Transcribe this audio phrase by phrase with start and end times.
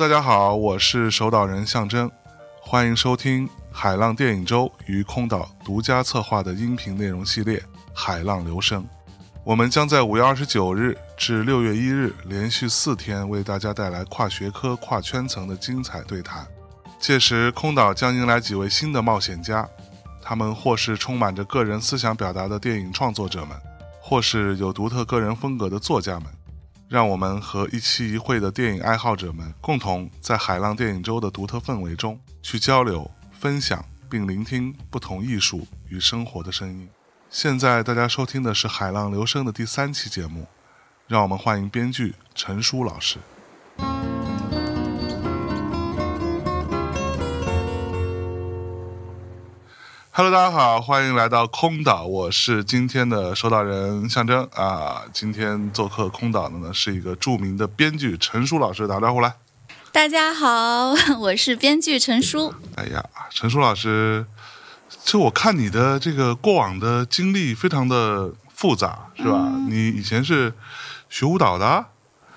[0.00, 2.10] 大家好，我是守岛人象征，
[2.62, 7.58] 欢迎收听海浪电影周与空岛独家策划的音频内容系列
[7.92, 8.82] 《海浪流声》。
[9.44, 16.46] 我们将在五月二十九日至六月一日连续四天为大家带来跨学科、跨圈层的精彩对谈。
[16.98, 19.68] 届时，空岛将迎来几位新的冒险家，
[20.22, 23.50] 他们或是充满着个人思想表达的电影创作者们，
[24.00, 26.24] 或是有独特个人风格的作家们。
[26.90, 36.88] 让我们和一期一会的电影爱好者们共同在海浪电影周的独特氛围中去交流、分享，并聆听不同艺术与生活的声音。
[37.30, 40.48] 现在大家收听的是《海浪留声》的第三期节目，
[41.06, 43.18] 让我们欢迎编剧陈舒老师。
[50.22, 55.00] Hello，大家好，欢迎来到空岛，我是今天的收岛人象征啊。
[55.14, 59.32] 今天做客空岛的呢是一个著名的编剧陈舒老师，打招呼来。
[59.90, 62.52] 大家好，我是编剧陈舒。
[62.76, 64.26] 哎呀，陈舒老师，
[65.06, 69.50] 就我看你的这个过往的经历非常的复杂，是吧？
[69.70, 70.52] 你以前是
[71.08, 71.86] 学舞蹈的。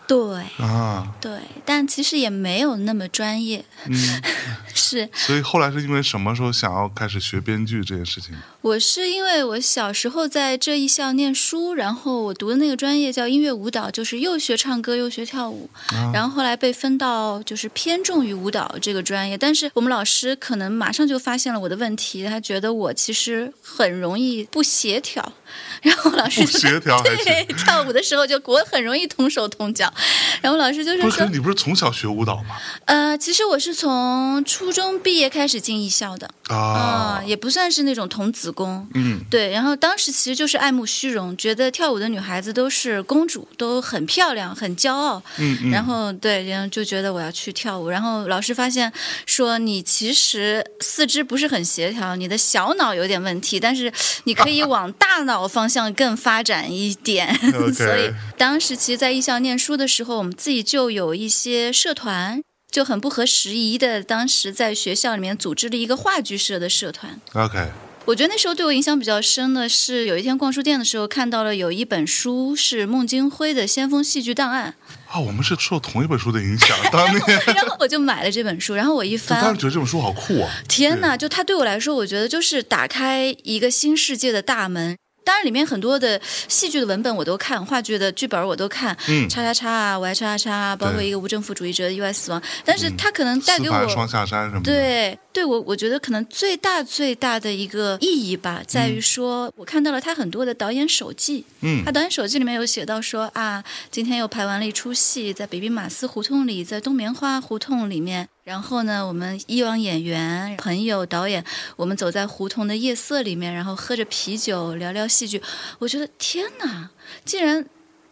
[0.05, 0.19] 对
[0.57, 1.31] 啊，对，
[1.63, 4.21] 但其实也没有那么专业，嗯，
[4.75, 5.09] 是。
[5.13, 8.35] 所以后来是因为什么时候想要开始学编剧这件事情？
[8.61, 15.69] 我是因为我小时候在这一校念书，然后我读的那个专业叫音乐舞蹈，就是又学唱歌又学跳舞，
[16.13, 25.33] 然后后来被分到就是偏重于舞蹈这个专业，但是我们老师可能马上就发现了我的问题，他觉得我其实很容易不协调，
[25.81, 29.92] 然后老师不协调 对跳舞的时候就我很容易同手同脚。
[30.41, 32.55] 然后老师就是说，你不是从小学舞蹈吗？
[32.85, 38.85] 呃，其实我是从初中毕业开始进艺校的啊，也不算是那种童子功。
[38.93, 39.51] 嗯，对。
[39.51, 45.21] 然后当时其实就是爱慕虚荣，觉得跳舞的女孩子都是公主，都很漂亮，很骄傲。
[45.37, 45.71] 嗯嗯。
[45.71, 47.89] 然后对，然后就觉得我要去跳舞。
[47.89, 48.91] 然后老师发现
[49.25, 53.91] 说，你其实四肢不是很协调，你的小脑有点问题，但是
[54.25, 57.33] 你可以往大脑方向更发展一点。
[57.73, 59.82] 所以当时其实，在艺校念书的。
[59.83, 64.01] 的时候，我们自己就有一些社团，就很不合时宜的。
[64.01, 67.19] 当时在学校里面组织了一个话剧社的社团。
[67.33, 67.67] OK，
[68.05, 74.75] 我觉得那时候对我影响比较深的是，有一天逛书店的时候看到了有一本书是孟京辉的《先锋戏剧档案》
[75.13, 77.21] 啊，我们是受同一本书的影响，当年，
[77.53, 80.49] 然后我就买了这本书，然后我一翻，当时觉得这本书好酷啊！
[80.69, 84.95] 天哪，就它对我来说，我觉得就是打开一个新世界的大门。
[85.23, 88.95] 当然，里面很多的戏剧的文本我都看，话剧的剧本我都看，
[89.29, 92.41] 叉叉叉啊，我爱叉叉叉，包括一个无政府主义者的意外死亡。
[92.65, 94.71] 但是他可能带给我双下山什么的。
[94.71, 101.45] 对，对我我觉得可能最大最大的一个意义吧，在于说我看到了他很多的导演手记。
[101.61, 108.27] 嗯，他导演手记里面有写到说啊，今天又排完了一出戏，在北冰马斯胡同里，在冬棉花胡同里面。
[108.43, 111.43] 然后呢，我们以往演员、朋友、导演，
[111.75, 115.41] 我们走在胡同的夜色里面，然后喝着啤酒，聊聊戏剧。
[115.79, 116.89] 我觉得天哪，
[117.23, 117.65] 竟然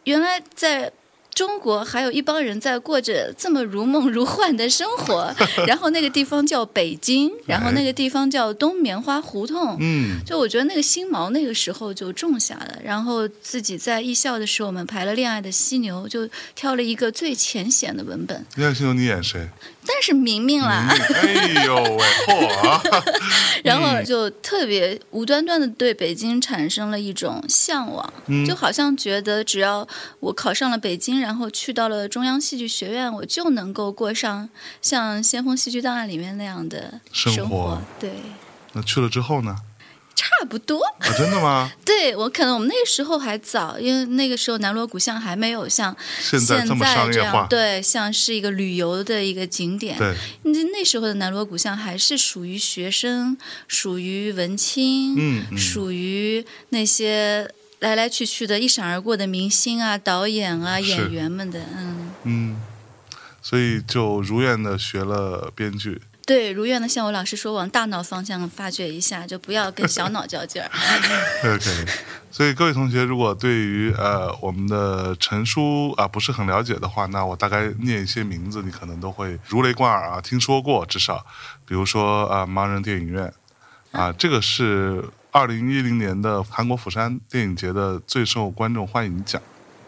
[0.06, 0.94] 原来在。
[1.41, 5.34] 中国还有一帮人在过着这么如梦如幻的生活，
[5.66, 9.75] 然后那个地方叫北京，然后那个地方叫东棉花胡同。
[9.79, 12.78] 嗯，就我觉得那个心锚那个时候就种下了。
[12.84, 18.38] 然后自己在艺校的时候，我们排了《恋爱的犀牛》，就挑了一个最浅显的文本。
[18.58, 19.49] 《恋爱犀牛》你演谁？
[19.84, 20.96] 但是明明啦。
[21.16, 23.02] 哎呦喂，嚯！
[23.66, 28.14] 然后就特别无端端的对北京产生了一种向往，
[28.47, 29.88] 就好像觉得只要
[30.20, 31.20] 我考上了北京。
[31.20, 34.49] 然后去到了中央戏剧学院，我就能够过上
[34.81, 37.81] 像《先锋戏剧档案》里面那样的生活。
[37.99, 38.11] 对，
[38.73, 39.55] 那去了之后呢？
[40.13, 40.81] 差不多。
[41.17, 41.72] 真的吗？
[41.83, 47.47] 对我可能我们那个时候还早，因为那个时候南锣鼓巷还没有像现在这么商业化。
[47.49, 49.97] 对，像是一个旅游的一个景点。
[49.97, 50.13] 对，
[50.43, 53.35] 那那时候的南锣鼓巷还是属于学生，
[53.67, 57.49] 属于文青，嗯，属于那些。
[57.81, 62.11] 来来去去的一闪而过的明星啊，导演啊，演员们的，嗯。
[62.23, 62.61] 嗯，
[63.41, 66.01] 所以就如愿的学了编剧。
[66.28, 70.69] 对，如愿的向我老师说，往大脑方向发掘一下，就不要跟小脑较劲儿。
[71.43, 71.85] OK，
[72.29, 81.25] 所以各位同学，如果对于呃我们的陈叔啊、不是很了解的话，那我大概念一些名字，你可能都会如雷贯耳啊，听说过至少，
[81.66, 83.33] 比如说啊、盲人电影院。
[83.91, 89.41] 啊，这个是二零一零年的韩国釜山电影节的最受观众欢迎奖，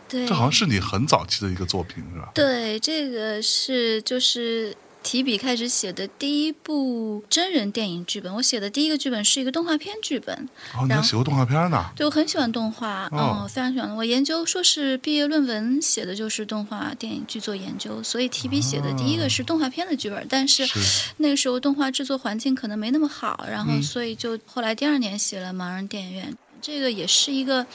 [0.07, 2.31] 对，这好像是你很早期的一个作品是吧？
[2.33, 8.33] 对，这个是就是提笔开始写的第一部真人电影剧本。
[8.33, 10.35] 我写的第一个剧本是一个动画片剧本，
[10.75, 11.91] 哦，你还写过动画片呢？
[11.95, 13.95] 对我很喜欢动画，哦嗯，非常喜欢。
[13.95, 20.65] 我研究硕士毕业论文写的就是动画电影剧作研究，所以提笔写的第一个是动画片的剧本，但是。
[20.65, 27.65] 是那个时候动画制作环境可能没那么好，然后嗯所以就后来第二年写了《盲人电影院》，这个也是一个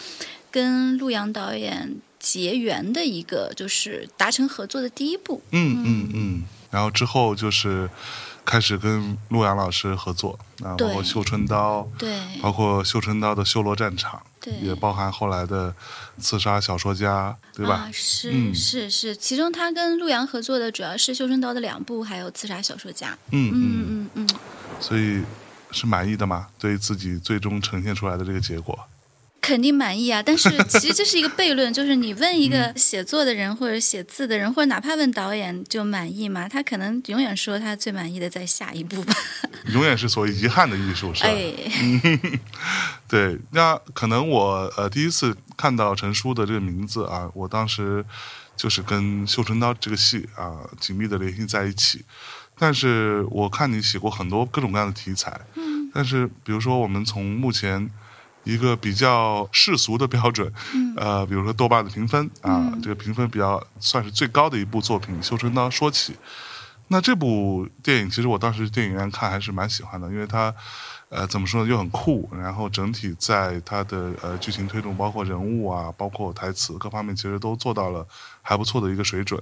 [0.51, 5.43] 跟陆阳导演结缘的一个，就是达成合作的第一步。
[5.51, 7.89] 嗯嗯嗯，然后之后就是
[8.45, 15.71] 开始跟陆阳老师合作啊，包括《绣春刀》，对包括《绣春刀》的修罗战场，对，也包含后来的
[16.23, 17.75] 《刺杀小说家》，对吧？
[17.75, 23.11] 啊，是、嗯是是，其中他跟陆阳合作的主要是《绣春刀》的两部，还有《刺杀小说家》。
[23.31, 24.29] 嗯嗯，嗯嗯嗯，
[24.81, 25.23] 所以
[25.71, 26.49] 是满意的吗？
[26.59, 28.79] 对自己最终呈现出来的这个结果？
[29.41, 30.23] 肯定满意啊。
[30.23, 36.49] 但是 其实这是一个悖论，就是你问一嗯个写作的人或者写字的人，或者哪怕问导演就满意吗？
[36.49, 39.15] 他可能永远说他最满意的在下一步吧。
[39.73, 41.29] 永远是所谓遗憾的艺术，是吧？
[41.29, 41.53] 哎，
[43.09, 48.05] 对，那可能我呃第一次看到陈叔的这个名字啊，我当时
[48.57, 52.05] 就是跟《绣春刀》这个戏啊紧密的联系在一起。
[52.61, 57.89] 但是我看你写过很多各种各样的题材，嗯，但是比如说我们从目前
[58.45, 66.17] 一个比较世俗的标准，嗯呃，比如说豆瓣的评分啊，这个评分比较算是最高的一部作品《绣春刀》说起。
[66.91, 70.55] 那这部电影其实我当时电影院看还是蛮喜欢的，因为它，
[71.11, 78.07] 呃，怎么说呢，又很酷，然后整体在它的呃剧情推动，包括人物啊，包括台词各方面，其实都做到了
[78.41, 79.39] 还不错的一个水准。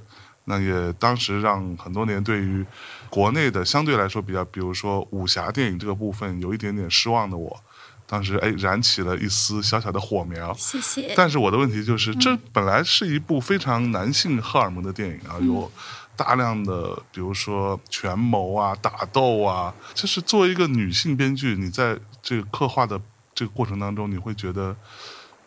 [0.49, 2.67] 那也当时让很多年对于
[3.09, 7.57] 国内的相对来说比较，比如说武侠电影这个部分有一点点失望的我，
[8.07, 10.55] 当时哎燃起了一丝小小的火苗。
[10.55, 11.13] 谢谢。
[11.17, 15.71] 但是我的问题就是，这本来是一部非常男性荷尔蒙的电影啊，有
[16.15, 23.01] 大量的比如说权谋啊、打斗啊，就是作为一个女性编剧，你在这个刻画的
[23.35, 24.75] 这个过程当中，你会觉得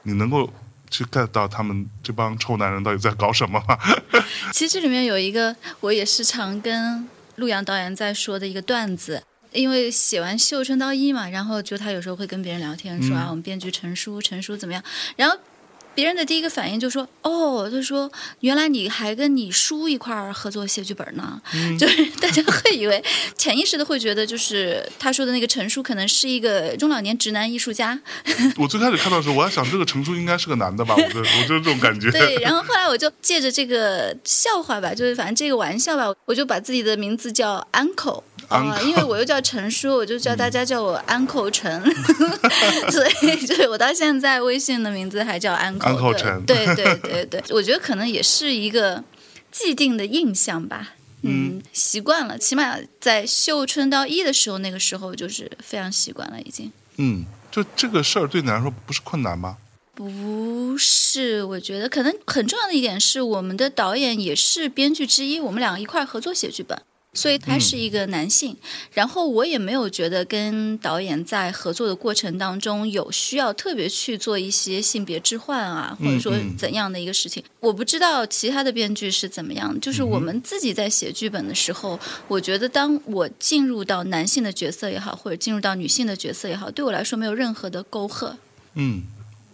[0.03, 0.51] 你能够
[0.89, 3.77] 去 get 到他们这帮臭男人到底在搞什么吗？
[4.51, 7.07] 其实这里面有一个我也时常跟
[7.38, 9.23] 陆阳导演在说的一个段子。
[9.51, 14.84] 因为写完《绣春刀一》嘛，然后就他有时候会跟别人聊天说、嗯啊，我们编剧陈叔，陈叔怎么样？
[15.16, 15.38] 然后
[15.96, 18.10] 别人的第一个反应就说：“哦，他说
[18.40, 21.42] 原来你还跟你叔一块儿合作写剧本呢。
[21.78, 23.04] 就是 大家会以为
[23.36, 28.00] 潜意识的会觉得，就是他说的那个陈叔可能是一个中老年直男艺术家。
[28.56, 32.10] 我最开始看到的时候，我还想这个陈叔应该是个男的吧，我就 我就是这种感觉。
[32.12, 38.24] 对，然后后来我就借着这个笑话吧，就是反正这个玩笑吧，我就把自己的名字叫 uncle。
[38.50, 41.81] 啊、因为我又叫陈叔，我就叫大家叫我 Uncle 陈，
[42.92, 49.04] 所以就是我到现在微信的名字还叫 Uncle 陈对对对对，我觉得可能也是一个
[49.51, 50.96] 既定的印象吧。
[51.22, 56.72] 嗯，习惯了，起码在《绣春刀一》的时候，那个时候就是非常习惯了，已经。
[56.98, 59.58] 嗯，就这个事儿对你来说不是困难吗？
[59.94, 66.82] 不是，我觉得可能很重要的一点是，我们的导演也是编剧之一，我们两个一块儿合作写剧本，
[67.13, 68.56] 所以他是一个男性。
[68.94, 77.44] 然后我也没有觉得跟导演在合作的过程当中有需要特别去做一些性别置换啊，或者说嗯怎样的一个事情。
[77.60, 88.38] 我不知道其他的编剧是怎么样，就是我们自己在写剧本的时候，我觉得当我进入到男性的角色也好，或者进入到女性的角色也好，对我来说没有任何的沟壑。
[88.75, 89.04] 嗯，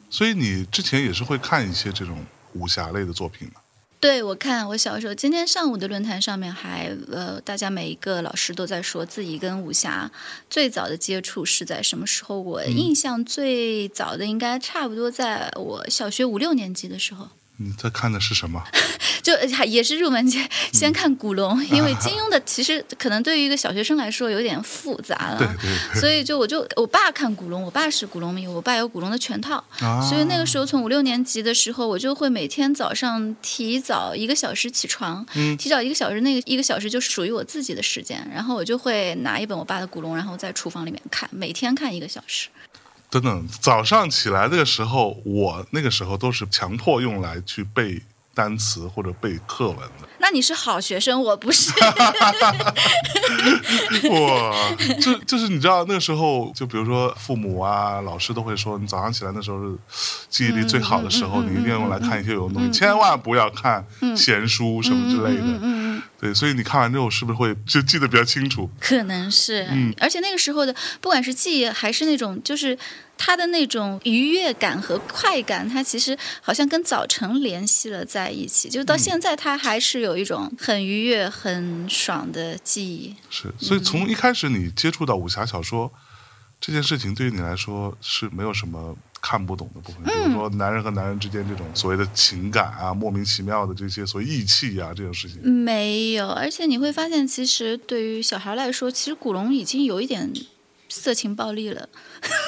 [0.10, 3.56] 所以你之前也是会看一些这种武侠类的作品的。
[4.00, 10.12] 对，我看我小时候，今天上午的论坛上面还呃，大家每一个老师都在说自己跟武侠
[10.48, 12.40] 最早的接触是在什么时候。
[12.40, 18.64] 我印象最早的应该差不多在我小学五六年级的时候，你在看的是什么？
[19.24, 19.34] 就
[19.66, 25.38] 也是入门阶，先看古龙，因为金庸的其实可能对于一个小学生来说有点复杂了。
[25.40, 42.50] 对对对，所以就我就我爸看古龙，我爸是古龙迷，我爸有古龙的全套，啊，所以那个时候从五六年级的时候，我就会每天早上提早一个小时起床，嗯提早一个小时，那个一个小时就属于我自己的时间，然后我就会拿一本我爸的古龙，然后在厨房里面看，每天看一个小时。
[43.16, 48.02] 等等，早上起来那个时候，我那个时候都是强迫用来去背
[48.34, 50.10] 单词或者背课文的。
[50.20, 51.72] 那你是好学生，我不是。
[54.10, 59.78] 哇，就就是你知道那个时候，就比如说父母啊、老师都会说，你早上起来那时候是
[60.30, 63.86] 记忆力最好的时候，你一定要用来看一些有用的东西，千万不要看
[64.18, 66.02] 闲书什么之类的。
[66.20, 68.70] 对，所以你看完之后是不是会就记得比较清楚？
[68.80, 72.78] 可能是，嗯而且那个时候的不管是记忆还是那种就是。
[73.18, 83.16] 它的那种愉悦感和快感，他其实好像跟早晨联系了在一起，就到现在，他还是有一种很愉悦、很爽的记忆。
[83.30, 85.92] 是，所以从一开始你接触到武侠小说
[86.60, 95.42] 这件事情，对于你来说是没有什么看不懂的部分，比如说男人和男人之间这种所谓的情感啊，莫名其妙的这些所谓义气啊这种事情。
[95.42, 100.32] 没有，而且你会发现，其实对于小孩来说，其实古龙已经有一点。
[101.02, 101.88] 色情暴力了，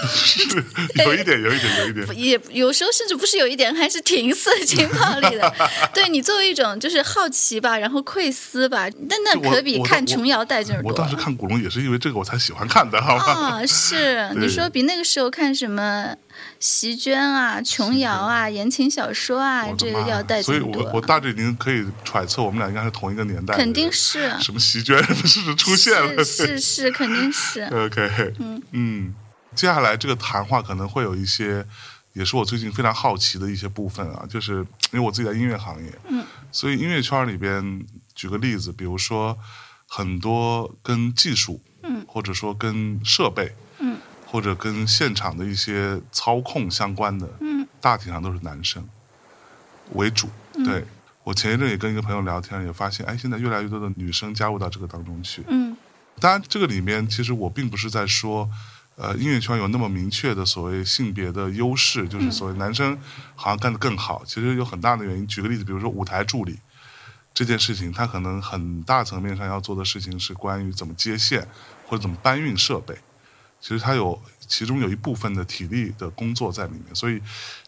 [0.08, 0.42] 是
[1.06, 5.54] 有一点，有一点，有一点，也有时候甚至不是有一点，还是挺色情暴力的。
[5.94, 10.92] 对你作为一种就是好奇吧，然后窥私吧，但那可比看琼瑶带劲儿多。
[10.92, 13.24] 我当时看古龙也是因为这个我才喜欢看的，好吗？
[13.25, 16.16] 啊，是你说比那个时候看什么？
[16.60, 23.56] 席娟啊，琼瑶啊，言情小说啊，这个要带所以我我大致已经可以揣测，我们俩应该是同一个年代。
[23.56, 24.30] 肯定是。
[24.40, 26.24] 什么席娟 是不是出现了？
[26.24, 27.62] 是是，肯定是。
[27.72, 29.16] OK，嗯嗯，
[29.56, 31.66] 接下来这个谈话可能会有一些，
[32.14, 37.86] 也是我最近非常好奇的一些部分啊，就是因为我自己在音乐行业，嗯，所以音乐圈里边，
[38.16, 39.38] 举个例子，比如说
[39.88, 43.56] 很多跟技术，嗯，或者说跟设备。
[44.29, 48.86] 或者跟现场的一些操控相关的，嗯，大体上都是男生
[49.93, 50.29] 为主。
[50.65, 50.84] 对
[51.24, 55.43] 我前一阵也跟一个朋友聊天，也发现，哎，现在越来越多的女生加入到这个当中去。
[55.48, 55.75] 嗯，
[56.19, 58.50] 当然，这个里面其实我并不是在说，
[58.96, 62.98] 呃，音乐圈有那么明确的所谓性别的优势，就是所谓男生
[63.36, 64.24] 好像干得更好。
[64.25, 65.25] 其实有很大的原因。
[65.27, 66.60] 举个例子，比如说舞台助理
[67.34, 71.48] 这件事情，他可能很大层面上要做的事情是关于怎么接线
[71.86, 72.98] 或者怎么搬运设备。
[73.60, 77.22] 其实它有其中有一部分的体力的工作在里面，所以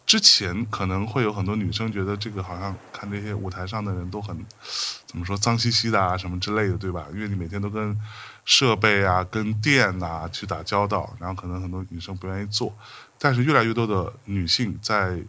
[0.06, 4.38] 之前可能会有很多女生觉得这个好像看这些舞台上的人都很
[5.06, 7.06] 怎么说脏兮兮的啊什么之类的，对吧？
[7.14, 8.00] 因为你每天都跟
[8.46, 12.74] 设备啊、跟电啊去打交道，然后可能很多女生不愿意做。
[13.18, 15.20] 但是越来越多的女性在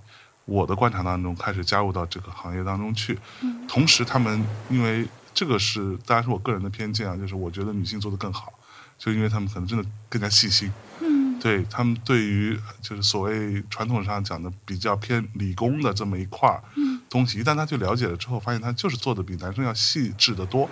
[0.44, 3.18] 我的观察当中开始加入到这个行业当中去，
[3.66, 8.52] 同时她们因为这个是当然是我个人的偏见啊，就是我觉得女性做的更好。
[9.00, 16.62] 就因为他们可能真的更加细心，嗯，对他们对于就是所谓传统上讲的比较偏理工的这么一块儿
[17.08, 20.68] 东西，一旦他去了解了之后，发现他就是做的比男生要细致的多，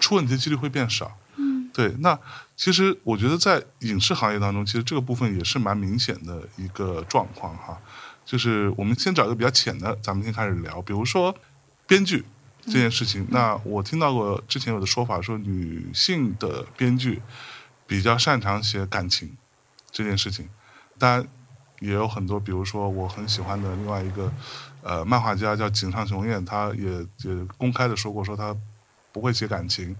[0.00, 1.94] 出问题的几率会变少，嗯，对。
[2.00, 2.18] 那
[2.56, 7.78] 其实我觉得在影视行业当中，其实这个部分也是蛮明显的一个状况哈。
[8.24, 11.32] 就是我们先找一个比较浅的，咱们先开始聊，比如说
[11.86, 12.24] 编剧
[12.66, 13.24] 这件事情。
[13.30, 17.22] 那我听到过之前有的说法说，女性的编剧。
[17.88, 19.36] 比较擅长写感情
[19.90, 20.48] 这件事情，
[20.98, 21.26] 当然
[21.80, 24.30] 也有很多，比如说我很喜欢的另外一个
[24.82, 28.54] 呃漫画家叫井上雄彦，他也也公开的说过，说他
[29.10, 29.96] 不会写感情，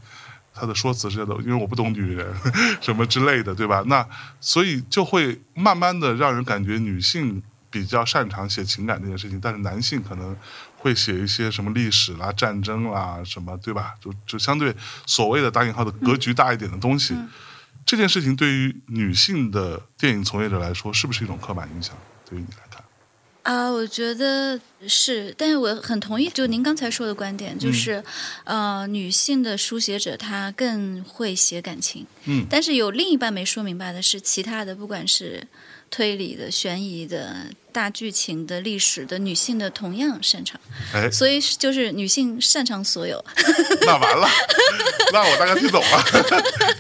[0.53, 2.35] 他的说辞是的，因为我不懂女人
[2.83, 3.83] 什么之类的，对吧？
[3.87, 4.07] 那
[4.39, 10.37] 所以就会慢慢的让人感觉女性比较擅长写情感这件事情，但是男性可能
[10.77, 13.95] 会写一些什么历史啦、战争啦什么，对吧？
[13.99, 14.77] 就就相对
[15.07, 17.17] 所谓的打引号的格局大一点的东西。
[17.89, 21.97] 这件事情对于女性的电影从业者来说，是不是一种刻板印象？
[22.29, 22.85] 对于你来看，
[23.45, 28.05] 啊，我觉得是，但是我很同意，就您刚才说的观点，就是，
[28.45, 35.49] 呃，女性的书写者她更会写感情，嗯，但是有另一半没说明白的是，其他的不管是。
[35.91, 40.61] 推理的、悬疑的、大剧情的、历史的，女性的同样擅长。
[40.93, 43.25] 哎，所以就是女性擅长所有。
[43.87, 44.29] 那完了，
[45.13, 46.05] 那我大概听懂了，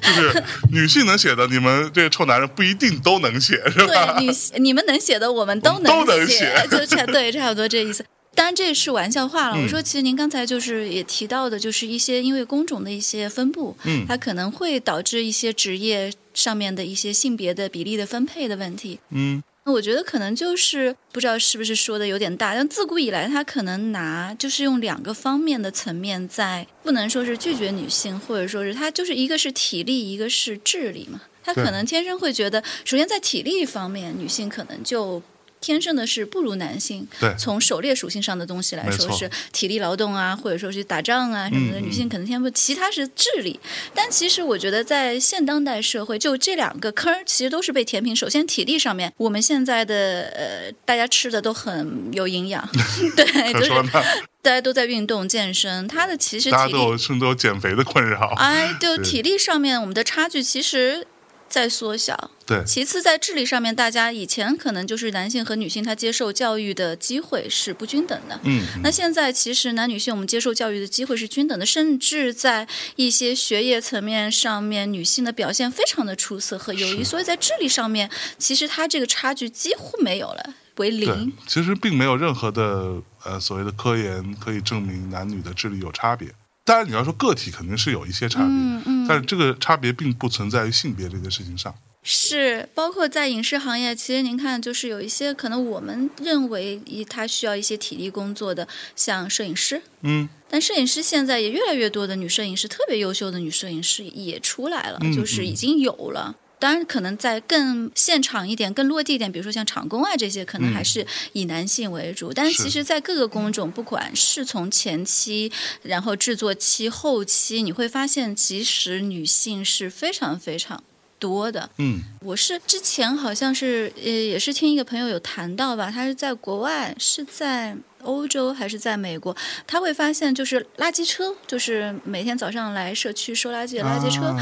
[0.02, 4.14] 就是女性能写的，你们这些臭男人不一定都能写，是吧？
[4.18, 8.04] 对，女你们能写的，我们都能写，就差对，差不多这意思。
[8.34, 9.56] 当然这是玩笑话了。
[9.60, 19.00] 我说，其实您刚才就是也提到的，就是一些因为工种的一些分布，嗯，它可能会导致一些职业上面的一些性别的比例的分配的问题。
[19.10, 31.22] 嗯，我觉得可能就是不知道是不是说的有点大，但自古以来他可能拿就是用两个方面的层面在，不能说是拒绝女性，或者说是他就是一个是体力，一个是智力嘛。
[31.42, 35.20] 他可能天生会觉得，首先在体力方面，女性可能就。
[35.60, 37.06] 天生的是不如男性。
[37.20, 43.58] 对，从狩猎属性上的东西来说是体力劳动啊，或者说是打仗啊什么的，女性可能天赋，其他是智力。
[43.94, 48.14] 但其实我觉得在现当代社会，就这两个坑其实都是被填平。
[48.14, 52.68] 首先体力上面，我们现在的呃大家吃的都很有营养，
[53.16, 53.70] 对，就是。
[54.40, 58.32] 大家都在运动健身，他的其实都有甚至都有减肥的困扰。
[58.38, 61.04] 哎，就体力上面我们的差距其实
[61.48, 62.30] 在缩小。
[62.46, 68.40] 对，其次，在智力上面，大家以前可能就是男性和女性他接受教育的机会是不均等的。
[68.44, 86.28] 嗯，那现在其实男女性我们接受教育的机会是均等的，甚至在一些学业层面上面，女性的表现非常的出色和优异，所以在智力上面，其实它这个差距几乎没有了，为对零。，其实并没有任何的呃所谓的科研可以证明男女的智力有差别。
[86.68, 91.74] 当然，你要说个体肯定是有一些差别，嗯嗯但是这个差别并不存在于性别这件事情上。
[92.02, 99.80] 是，包括在影视行业，其实您看，就是有一些可能我们认为一他需要一些体力工作的，像摄影师。
[100.02, 106.36] 嗯，但摄影师现在也越来越多的女摄影师，特别优秀的女摄影师也出来了，嗯就是已经有了。
[106.60, 112.32] 当然，可能在更现场一点、更落地一点，比如说像场工啊这些，可能嗯还是以男性为主。
[112.32, 115.50] 但是其实，在各个工种，不管是从前期，
[115.82, 120.82] 然后制作期、后期，你会发现，其实女性是非常非常
[121.18, 121.70] 多的。
[121.78, 129.36] 嗯，我是之前好像是呃，也是听一个朋友有谈到吧，他是在国外，是在欧洲还是在美国，
[129.66, 134.36] 他会发现就是垃圾车，就是每天早上来社区收垃圾的垃圾车，啊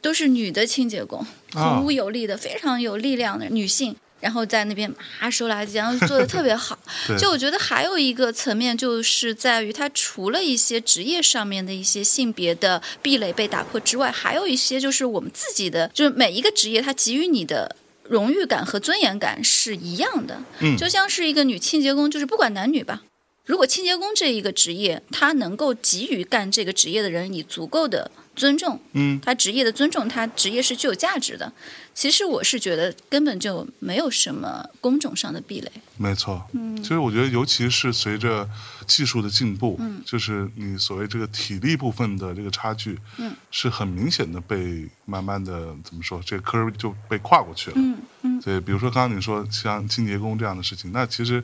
[0.00, 1.20] 都是女的清洁工，
[1.52, 3.96] 啊孔武有力的，非常有力量的女性。
[4.20, 6.76] 然后在那边啊收垃圾，然后做的特别好。
[7.16, 20.42] 就我觉得还有一个层面，就是在于它除了一些职业上面的一些性别的壁垒被打破之外，还有一些就是我们自己的，就是每一个职业它给予你的荣誉感和尊严感是一样的。
[20.58, 23.04] 嗯就像是一个女清洁工，就是不管男女吧。
[23.44, 31.52] 如果清洁工这一个职业，它能够给予干这个职业的人以足够的尊重，嗯，他职业的尊重，他职业是具有价值的。
[31.92, 35.70] 其实我是觉得根本就没有什么工种上的壁垒。
[35.96, 36.40] 没错。
[36.52, 38.48] 嗯，其实我觉得，尤其是随着
[38.86, 47.76] 技术的进步，嗯，就是你所谓这个体力部分的这个差距，嗯，是很明显的被慢慢的怎么说，这个 curve 就被跨过去了。
[47.76, 51.42] 嗯嗯对，比如说刚刚你说像清洁工这样的事情，那其实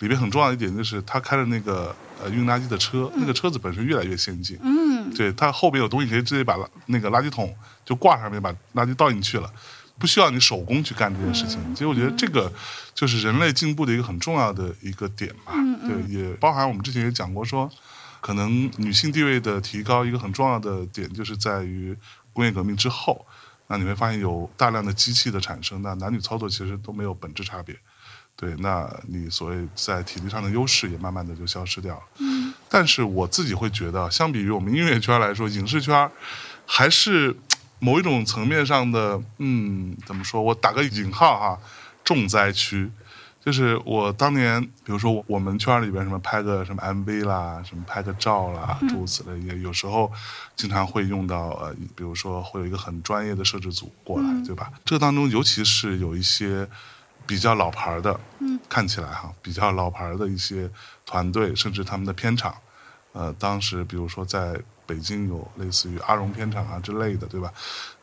[0.00, 4.58] 里边很重要的一点就是他开的那个呃运垃圾的车，那个车子本身越来越先进。
[4.62, 9.52] 嗯，对，它后边有东西可以直接把那个垃圾桶就挂上面，把垃圾倒进去了，
[9.98, 11.58] 不需要你手工去干这件事情。
[11.76, 12.52] 所以我觉得这个
[12.94, 15.52] 就是人类进步的一个很重要的一个点吧。
[15.86, 17.70] 对，也包含我们之前也讲过说，
[18.20, 21.96] 可能女性地位的提高一个很重要的点就是在于
[22.32, 23.26] 工业革命之后，
[23.66, 27.76] 那你会发现有大量的机器的产生，那男女操作其实都没有本质差别。
[28.42, 32.02] 对，那你所谓在体力上的优势也慢慢的就消失掉了。
[32.18, 36.10] 嗯，但是我自己会觉得，相比于我们音乐圈来说，影视圈
[36.66, 37.36] 还是
[37.78, 40.42] 某一种层面上的，嗯，怎么说？
[40.42, 41.60] 我打个引号哈，
[42.02, 42.90] 重灾区。
[43.44, 50.10] 就是我当年，比如说我我们圈里边什么拍个什么 MV 啦，什么拍个照啦，诸如此类，也有时候
[50.56, 54.72] 经常会用到呃，比如说会有一个很专业的摄制组过来，对吧？
[54.84, 56.68] 这个当中，尤其是有一些
[57.26, 60.70] 比较老牌的，嗯，看起来哈比较老牌的一些
[61.04, 62.54] 团队，甚至他们的片场，
[63.12, 67.52] 呃，当时比如说在北京有类似于阿荣片场啊之类的，对吧？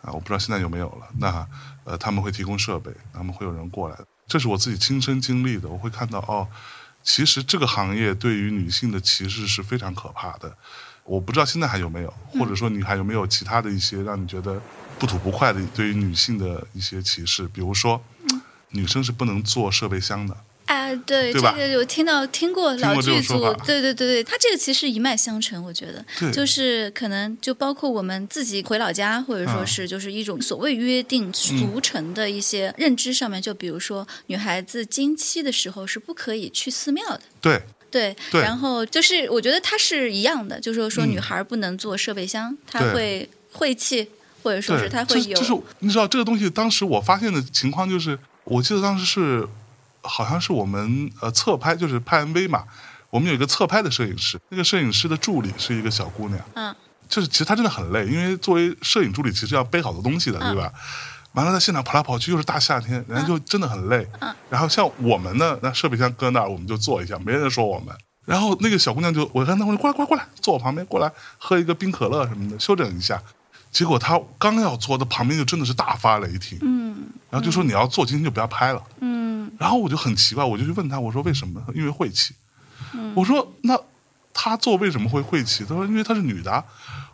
[0.02, 1.08] 啊，我不知道现在有没有了。
[1.18, 1.48] 那
[1.84, 5.68] 呃，他们会提供设备，他们会有人过来，这是我自己亲身经历的。
[5.68, 6.48] 我会看到哦，
[7.04, 10.56] 其实这个行业对于女性的歧视是非常可怕的。
[11.04, 14.62] 我不知道现在还有没有，或者说你还有没有其他的一些让你觉得
[15.00, 17.48] 不吐不快的对于女性的一些歧视？
[17.48, 18.00] 比如说，
[18.72, 20.36] 女生是不能做设备箱的。
[20.66, 26.32] 哎，对，这个有听到听过老剧组对对对对，他这个其实一脉相承，我觉得对。
[26.32, 29.66] 就是可能就包括我们自己回老家，或者说嗯。
[29.66, 37.22] 是就是一种所谓约定俗成的一些认知上面，就比如说女孩子经期的时候是不可以去寺庙的。
[37.42, 38.42] 对，对，对。
[38.42, 41.10] 然后就是我觉得它是一样的，就是说嗯。
[41.10, 42.94] 女孩不能做设备箱，她对。
[42.94, 44.08] 会晦气，
[44.44, 48.18] 或者说，是她会有这这是你知道这个东西，当时我发现的情况就是，
[48.50, 49.48] 我记得当时是
[50.02, 52.64] 好像是我们呃侧拍，就是拍 MV 嘛，
[53.10, 56.76] 我们有一个侧拍的摄影师，那个摄影师的助理是一个小姑娘，嗯
[57.08, 60.72] 就是其实她真的很累，因为作为摄影助理，其实要背好多东西的，对吧？
[61.34, 64.08] 完了，在现场跑来跑去，又是大夏天，人家就真的很累。
[64.20, 67.96] 嗯然后像我们呢，那设备箱搁那儿，我们就坐一下，没人说我们。
[68.26, 73.22] 然后那个小姑娘就，我跟她说过来过来过来，坐我旁边过来喝一个冰可乐什么的，休整一下。
[73.72, 78.84] 结果他刚要坐，他旁边就真的是大发雷霆，嗯然后就说你要做，今天就不要拍了。
[79.02, 81.64] 嗯然后我就很奇怪，我就去问他，我说为什么？
[81.76, 82.34] 因为晦气。
[82.94, 83.80] 嗯我说那
[84.34, 85.64] 他做为什么会晦气？
[85.64, 86.64] 他说因为她是女的啊。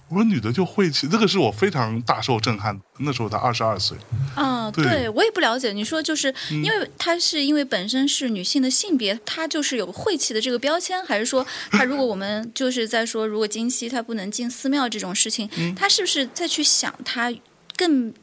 [0.10, 2.80] 我说女的就晦气，这个是我非常大受震撼。
[3.00, 3.98] 那时候她二十二岁，
[4.38, 5.74] 嗯啊，对对我也不了解。
[5.74, 17.34] 你说就是嗯因为她是因为本身是女性的性别，她就是有晦气的这个标签，还是说她如果我们就是在说如果经期她不能进寺庙这种事情，嗯她是不是再去想她
[17.76, 18.14] 更？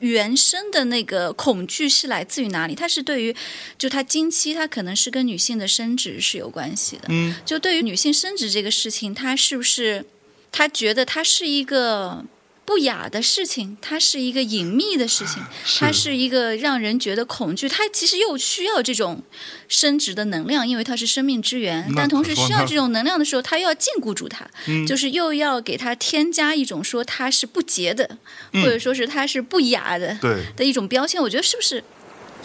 [0.00, 2.74] 原生的那个恐惧是来自于哪里？
[2.74, 3.36] 她是对于，
[3.76, 7.02] 就她经期，她可能是跟女性的生殖是有关系的。
[7.08, 10.02] 嗯，就对于女性生殖这个事情，她是不是
[10.52, 12.24] 她觉得它是一个
[12.64, 15.42] 不雅的事情，它是一个隐秘的事情，
[15.78, 17.68] 它是一个让人觉得恐惧。
[17.68, 19.22] 它其实又需要这种
[19.68, 28.18] 生殖的能量，因为它是生命之源，但同时需要这种能量的时候，它又要禁锢住它，嗯就是又要给它添加一种说它是不洁的，
[28.52, 30.16] 嗯或者说是它是不雅的，
[30.56, 31.20] 的一种标签。
[31.20, 31.82] 我觉得是不是？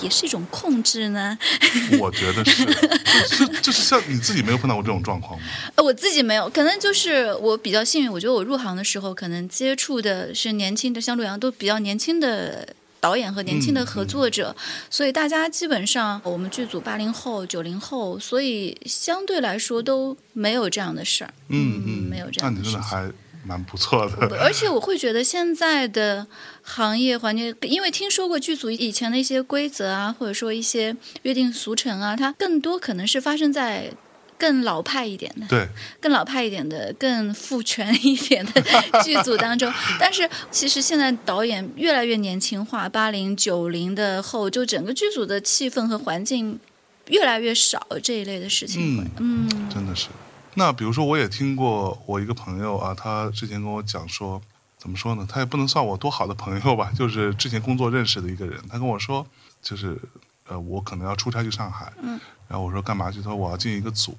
[0.01, 1.37] 也是一种控制呢？
[1.99, 5.45] 我觉得是，就是就是像你自己没有碰到过这种状况吗？
[5.75, 8.11] 呃，我自己没有，可能就是我比较幸运。
[8.11, 12.67] 我觉得我入行的时候，可能接触的是年轻的，像陆阳都比较年轻的
[12.99, 14.55] 导演和年轻的合作者，
[14.89, 21.33] 所以大家基本上我们剧组八零后、九零后，所以相对来说都没有这样的事儿。
[21.49, 22.79] 嗯嗯，没有这样的事情。
[22.79, 23.11] 你真的还
[23.45, 24.37] 蛮不错的。
[24.39, 26.25] 而且我会觉得现在的
[26.63, 33.91] 行业环境，因为听说过剧组以前的一些规则啊，或者说一些约定俗成啊，它更多可能是发生在
[34.37, 35.47] 更老派一点的。
[35.47, 35.67] 对，
[36.01, 38.61] 更老派一点的、更父权一点的
[39.03, 46.59] 剧组当中，但是其实现在导演越来越年轻化，八零九零的后，就整个剧组的气氛和环境
[47.07, 49.03] 越来越少这一类的事情会。
[49.19, 50.07] 嗯真的是。
[50.57, 54.41] 那比如说，我也听过我一个朋友啊，他之前跟我讲说，
[54.77, 55.27] 怎么说呢？
[55.29, 58.61] 他也不能算我多好的朋友吧，就是之前工作认识的一个人。
[58.69, 59.27] 他跟我说，
[59.61, 59.99] 就是
[60.47, 63.21] 呃，我可能要出差去上海，嗯，然后我说干嘛去？
[63.21, 64.17] 他说我要进一个组。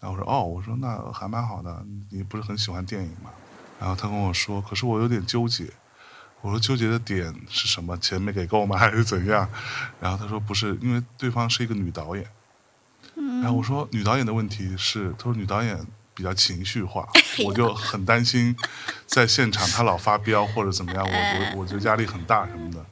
[0.00, 3.30] 然后我说哦，我说那还蛮好的，你不是很喜欢电影吗？
[3.78, 5.68] 然后他跟我说，可是我有点纠结。
[6.40, 7.98] 我说纠结的点是什么？
[7.98, 8.78] 钱没给够吗？
[8.78, 9.48] 还是怎样？
[10.00, 12.24] 然后他说不是，因为对方是一个女导演。
[13.42, 15.78] 然后我说女导演的问题是，她说女导演
[16.14, 17.08] 比较情绪化，
[17.44, 18.54] 我就很担心
[19.06, 21.10] 在现场她老发飙或者怎么样，我
[21.56, 22.84] 我 我觉得压力很大什么的，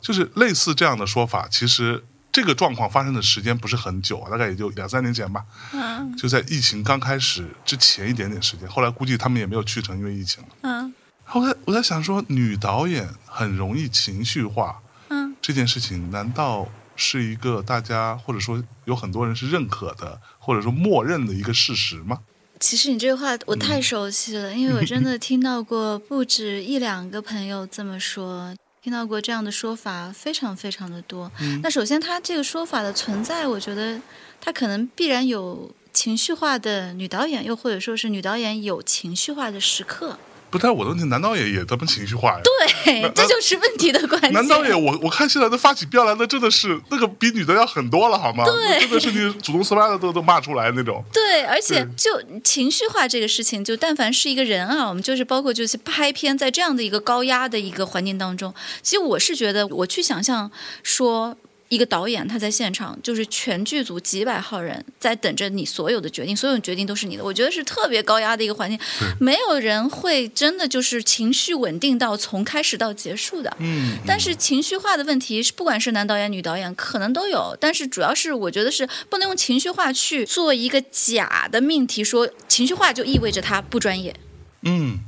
[0.00, 1.48] 就是类似这样的说法。
[1.50, 8.68] 其实这个状况发生的时间不是很久啊，大概也就两三年前吧，嗯就在疫情刚开始之前一点点时间。
[8.68, 10.48] 后来估计他们也没有去成，因为疫情了。
[10.62, 10.94] 嗯
[11.28, 22.20] 后来我在想说，女导演很容易情绪化，嗯，这件事情难道是一个大家或者说有很多人是认可的，或者说默认的一个事实吗？
[22.58, 28.54] 其实你这个话我嗯太熟悉了，因为我真的听到过不止一两个朋友这么说。
[28.82, 31.30] 听到过这样的说法，非常非常的多。
[31.40, 34.00] 嗯那首先，他这个说法的存在，我觉得
[34.40, 40.16] 他可能必然有情绪化的女导演，又或者说是女导演有情绪化的时刻。
[40.50, 42.40] 不，但我的问题，难道也也这么情绪化呀？
[42.42, 44.32] 对，这就是问题的关键。
[44.32, 48.44] 男导也，我我看现在都发起飙来的，真的是那个比女的要狠多了，好吗？
[48.44, 51.02] 对真的是你主动撕拉的都都骂出来 那种。
[51.12, 52.10] 对，而且就
[52.44, 60.50] 情绪化这个事情，就但凡是一个人啊，我们就是包括就是拍片，在这样的一个高压的一个环境当中，其实我是觉得，我去想象
[60.82, 61.36] 说。
[61.68, 67.24] 一个导演他在现场，就是全剧组几百号人在等着你所有的决定，所有决定都是你的。
[67.24, 68.78] 我觉得是特别高压的一个环境，
[69.18, 73.56] 没有人会真的就是情绪稳定到从开始到结束的。
[73.58, 77.56] 嗯，但是情绪化的问题是，不管是男导演、女导演，可能都有。
[77.60, 84.14] 但是主要是，我觉得是不能用情绪化去做一个假的命题，说情绪化就意味着他不专业。
[84.62, 84.98] 嗯，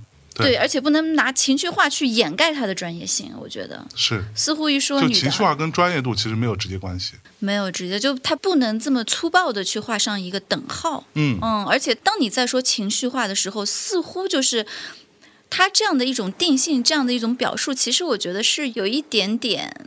[0.45, 3.33] 对而且不能拿情绪化去掩盖他的专业性。
[3.39, 4.25] 我觉得是。
[4.35, 7.15] 似乎一说女就情绪化跟专业度其实没有直接关系。
[7.39, 11.05] 没有直接，就他不能这么粗暴的去画上一个等号。
[11.15, 14.67] 嗯嗯，而且当你在说情绪化的时候，似乎就是
[15.49, 19.87] 他这样的一种定性，这样的一种表述，其实我觉得是有一点点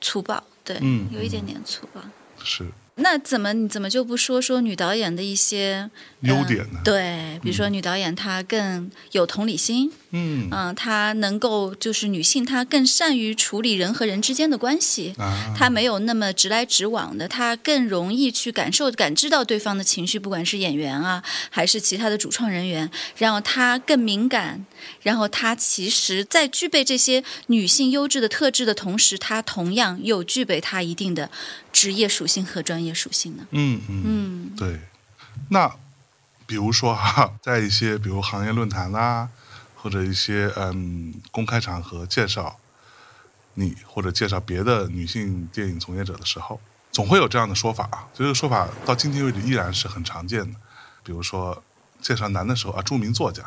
[0.00, 2.00] 粗暴，对，嗯有一点点粗暴。
[2.42, 2.66] 是
[3.02, 6.78] 那怎么你怎么就不说说女导演的一些优点呢？
[6.78, 24.64] 呃对，比如说女导演她更有同理心，嗯嗯、她能够就是女性，她更善于处理人和人之间的关系，啊，她没有那么直来直往的，她更容易去感受、感知到对方的情绪，不管是演员啊，还是其他的主创人员，然后她更敏感，
[25.02, 31.30] 然后她其实在具备这些女性优质的特质的同时，她同样又具备她一定的
[31.72, 33.46] 职业属性和专业属性呢。
[33.52, 34.80] 嗯嗯嗯对。
[35.50, 35.72] 那
[36.46, 39.28] 比如说哈，在一些比如行业论坛啦，
[39.82, 42.58] 或者一些嗯公开场合介绍
[43.54, 46.60] 你或者介绍别的女性电影从业者的时候，
[46.92, 48.06] 总会有这样的说法啊。
[48.14, 50.58] 这个说法到今天为止依然是很常见的。
[51.02, 51.62] 比如说
[52.00, 53.42] 介绍男的时候啊，著名作家，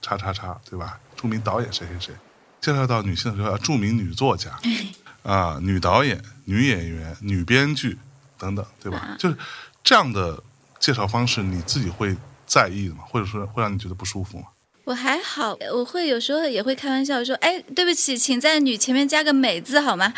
[0.00, 0.98] 叉叉叉，对吧？
[1.16, 2.14] 著名导演谁谁谁。
[2.60, 4.58] 介绍到女性的时候啊，著名女作家。
[5.22, 7.98] 啊、女导演、女演员、女编剧
[8.38, 8.98] 等等，对吧？
[8.98, 9.36] 啊就是
[9.82, 10.40] 这样的
[10.78, 13.02] 介绍方式，你自己会在意的吗？
[13.08, 14.46] 或者说会让你觉得不舒服吗？
[14.86, 20.14] 我还好，我会有时候也会开玩笑说，哎，对不起，请在“女”前面加个“美”字好吗？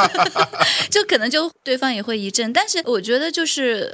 [0.90, 3.90] 就可能就对方也会一震，但是我觉得就是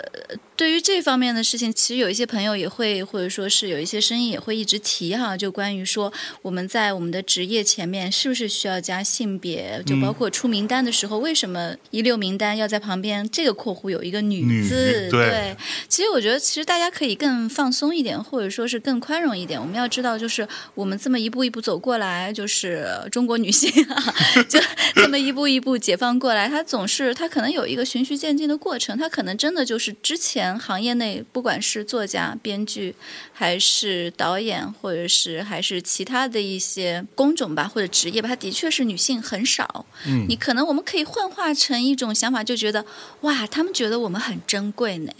[0.63, 15.11] 对于这方面的事情，其实有一些朋友也会，或者说是有一些声音也会一直提哈，就关于说我们在我们的职业前面是不是需要加性别，就包括出名单的时候，为什么一六名单要在旁边这个括弧有一个“女”女字？
[15.11, 15.57] 对
[15.89, 19.61] 其实我觉得，其实大家可以更放松一点，或者说是更宽容一点。
[19.61, 20.47] 我们要知道，就是
[20.77, 24.15] 我们这么一步一步走过来，就是中国女性啊，
[24.49, 24.61] 就
[24.95, 32.95] 这么一步一步解放过来，她总是她可能有一个循序渐进的过程，她可能真的就是之前行业内不管是作家、编剧，
[33.33, 39.87] 还是导演，或者是还是其他的一些工种吧，或者职业吧，它的确是女性很少。
[40.07, 42.85] 嗯你可能我们可以幻化成一种想法，就觉得
[43.23, 45.13] 哇，他们觉得我们很珍贵呢。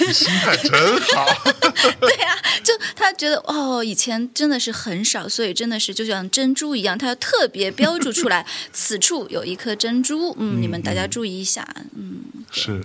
[0.00, 1.26] 你心态真好。
[2.64, 10.34] 就他觉得哦，以前真的是很少，所以真的是就像珍珠一样，他要特别标注出来，此处有一颗珍珠。
[10.38, 11.66] 嗯，你们大家注意一下。
[11.94, 12.82] 嗯，是，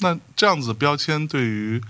[0.00, 1.80] 那这样子标签对于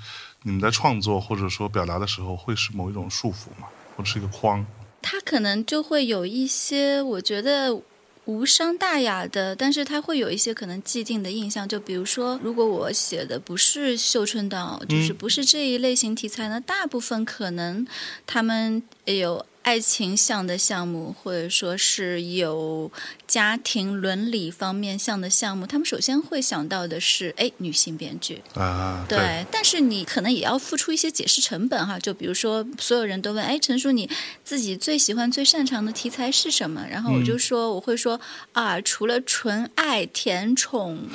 [0.43, 3.69] 你们在创作或者说表达的时候，会是某一种束缚吗？
[3.97, 4.65] 或者是一个框？
[5.03, 7.83] 他可能就会有一些，我觉得。
[8.27, 17.87] 无伤大雅的，但是他会有一些可能既定的印象，就比如说，如果我写的不是绣春刀，就是不是这一类型题材呢，大部分可能
[18.27, 22.89] 他们有爱情向的项目，或者说是有
[23.27, 28.41] 家庭伦理方面向的项目，他们首先会想到的是，哎，女性编剧。
[28.55, 31.99] 啊，对，但是你可能也要付出一些解释成本哈。
[31.99, 34.09] 就比如说，所有人都问，哎，陈叔，你
[34.45, 36.87] 自己最喜欢、最擅长的题材是什么？
[36.89, 38.21] 然后我就说，我会说
[38.53, 41.09] 啊，除了纯爱、甜宠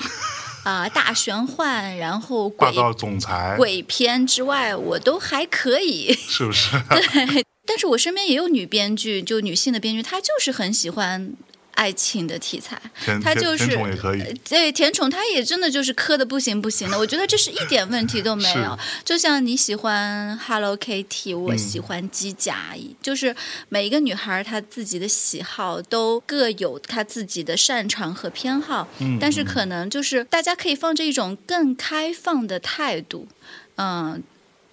[0.63, 6.13] 啊、大玄幻，然后鬼霸道总裁鬼片之外，我都还可以。
[6.27, 6.71] 是不是？
[6.89, 11.33] 对但是我身边也有女编剧，就女性的编剧，她就是很喜欢
[11.81, 12.79] 爱情的题材。
[13.03, 14.21] 甜甜他就是甜宠也可以。
[14.47, 18.77] 对甜宠，它也真的就是磕的不行不行的，我觉得这是一点问题都没有。
[19.03, 23.35] 就像你喜欢 Hello Kitty，我喜欢机甲，就是
[23.69, 33.27] 每一个女孩她自己的喜好都各有她自己的擅长和偏好，嗯但是可能就是大家可以放着一种更开放的态度，
[33.77, 34.21] 嗯。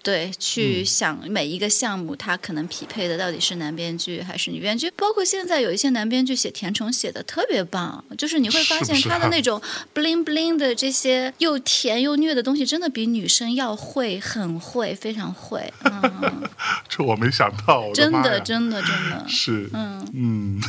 [0.01, 4.89] 对，去想每一个项目，它可能匹配的到底是男编剧还是女编剧。
[4.91, 9.61] 包括现在有一些男编剧写甜宠写的特别棒，就是你会发现他的那种
[9.93, 15.71] bling bling 的这些又甜又虐的东西，真的比女生要会，很会，非常会。
[15.83, 16.49] 嗯，
[16.87, 19.25] 这我没想到，我真的，真的，真的。
[19.27, 20.61] 是，嗯嗯，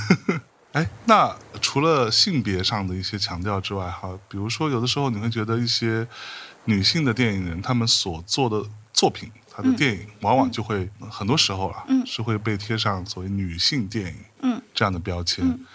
[0.72, 6.06] 哎，那除了性别上的一些强调之外，哈，比如说有的时候你会觉得一些
[6.64, 12.04] 女性的电影人，他们所做的作品，他的电影往往就会、很多时候啊，嗯。
[12.06, 14.60] 是会被贴上所谓女性电影嗯。
[14.74, 15.44] 这样的标签。
[15.46, 15.66] 嗯。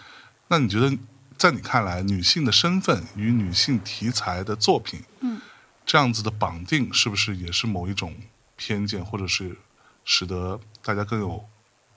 [0.47, 0.95] 那你觉得，
[1.37, 5.41] 在你看来，女性的身份与女性题材的作品，嗯，
[5.85, 8.15] 这样子的绑定，是不是也是某一种
[8.55, 9.57] 偏见，或者是
[10.03, 11.43] 使得大家更有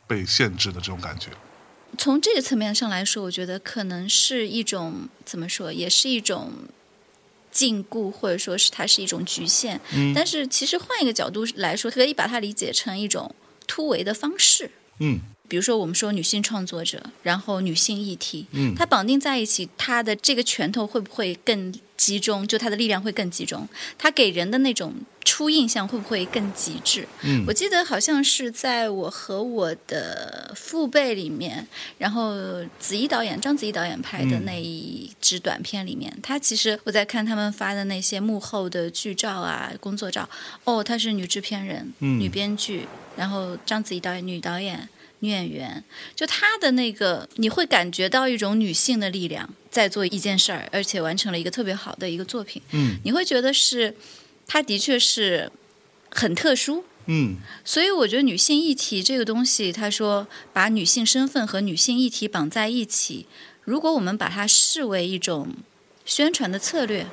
[0.07, 1.31] 被限制的这种感觉？
[1.97, 6.53] 从这个层面上来说，我觉得可能是一种怎么说，也是一种
[7.51, 9.81] 禁锢，或者说是它是一种局限。
[9.95, 13.35] 嗯但是其实换一个角度来说，可以把它理解成一种
[13.67, 14.71] 突围的方式。
[15.01, 22.47] 嗯比如说，我们说女性创作者，然后女性议题，嗯它绑定在一起，它的这个拳头会不会更集中？
[22.47, 24.93] 就它的力量会更集中，它给人的那种
[25.29, 27.07] 初印象会不会更极致？
[27.23, 31.67] 嗯我记得好像是在我和我的父辈里面，
[31.99, 32.33] 然后
[32.81, 40.27] 子怡导演章子怡导演拍的嗯那一支短片里面，他其实我在看他们发的那些幕后的剧照啊、工作照，
[40.65, 44.89] 哦，她是女制片人、嗯女编剧，然后章子怡导演女导演。
[45.21, 45.83] 女演员，
[46.15, 52.63] 就她的那个，你会感觉到一种女性的力量在做一件事儿，而且完成了一个特别好的一个作品。
[52.71, 53.93] 嗯你会觉得是，
[54.49, 55.53] 她的确是
[56.11, 57.37] 很特殊，嗯。
[57.65, 63.27] 所以我觉得女性议题这个东西，他说把女性身份和女性议题绑在一起，
[63.63, 65.55] 如果我们把它视为一种
[66.05, 67.07] 宣传的策略，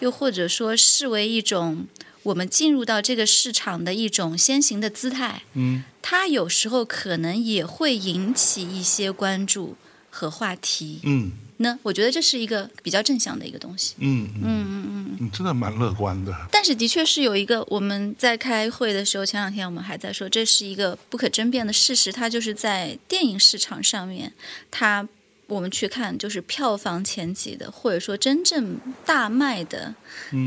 [0.00, 1.86] 又或者说视为一种
[2.22, 5.84] 我们进入到这个市场的一种先行的姿态，嗯。
[6.00, 9.76] 它有时候可能也会引起一些关注
[10.08, 11.00] 和话题。
[11.02, 13.94] 嗯那我觉得这是一个比较正向的一个东西。
[13.98, 15.18] 嗯嗯，嗯嗯嗯。
[15.20, 16.32] 你真的蛮乐观的。
[16.50, 24.32] 但是的确是有一个，我们在开会的时候，前两天我们还在说，这是一个不可争辩的事实，它就是在电影市场上面，
[24.70, 25.06] 它
[25.48, 29.94] 我们去看，就是票房前几的，或者说真正大卖的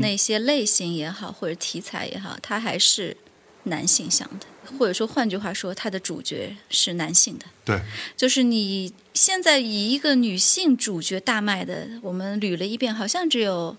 [0.00, 3.16] 那些类型也好，或者题材也好，它还是
[3.64, 4.46] 男性向的，
[4.78, 7.44] 或者说换句话说，它的主角是男性的。
[7.64, 7.80] 对，
[8.16, 13.76] 就是你现在以一个女性主角大卖的，我们捋了一遍，好像只有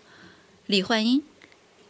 [0.67, 1.21] 李焕英。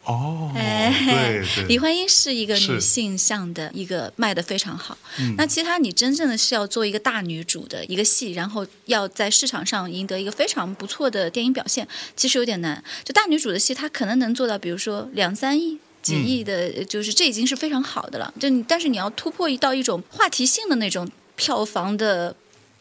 [0.05, 4.97] 哦，哎，对对，李焕英是一个女性向的一个卖的非常好。
[5.17, 12.83] 嗯那其他你真正的是要做一个大女主的一个戏，然后要在市场上赢得一个非常不错的电影表现，其实有点难。
[13.05, 15.79] 就大女主的戏，她可能能做到，比如说两三亿。
[16.03, 18.31] 几亿的，就是这已经是非常好的了。
[18.39, 22.35] 就你，但是你要突破一到一种话题性的那种票房的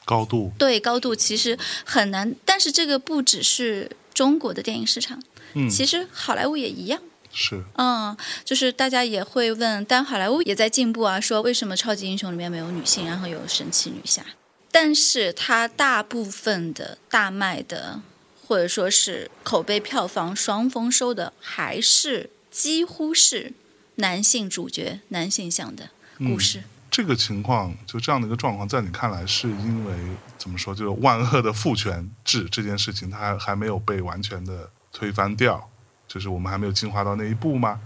[0.05, 2.35] 高度，对高度，其实很难。
[2.45, 5.23] 但是这个不只是中国的电影市场，
[5.55, 7.01] 嗯，其实好莱坞也一样。
[7.33, 14.23] 是，嗯，就是大家也会问，但好莱坞也在进步啊，说为什么超级英雄里面没有女性，然后有神奇女侠，
[14.71, 18.03] 但是它大部分的大卖的，
[18.47, 23.53] 或者说是口碑票房双丰收的，还是几乎是
[23.97, 26.63] 男性主角、男性向的故事。
[26.89, 29.95] 这个情况，就这样的一个状况，在你看来是因为
[30.37, 30.75] 怎么说？
[30.75, 35.71] 就是万恶的父权制这件事情，它还还没有被完全的推翻掉，
[36.07, 37.81] 就是我们还没有进化到那一步吗？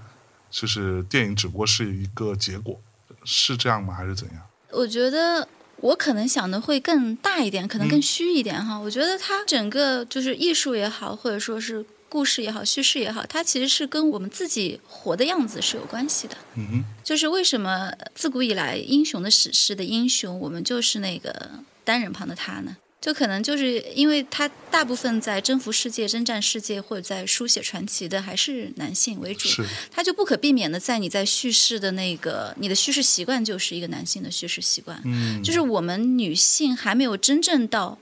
[0.50, 2.81] 就是电影只不过是一个结果，
[3.24, 3.94] 是这样吗？
[3.94, 4.42] 还是怎样？
[4.72, 8.76] 我觉得我可能想的会更大一点，可能更嗯虚一点哈。
[8.76, 16.35] 我觉得它整个就是艺术也好，或者说是故事也好、叙事也好，它其实是跟我们自己活的样子是有关系的。
[16.55, 21.50] 嗯哼，就是为什么自古以来英雄的史诗的英雄，我们就是那个
[21.85, 22.74] 单人旁的他呢？
[22.98, 37.96] 就可能就是因为他大部分在征服世界、征战世界或者在书写传奇的还是男性为主，是，他就不可避免的在你在叙事的那个你的叙事习惯就是一个男性的叙事习惯，嗯，就是我们女性还没有真正到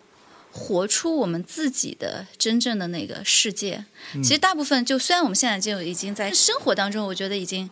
[0.55, 3.85] 活出我们自己的真正的那个世界。
[4.23, 7.69] 其实大部分就虽然我们现在就已经在生活当中，我觉得已经。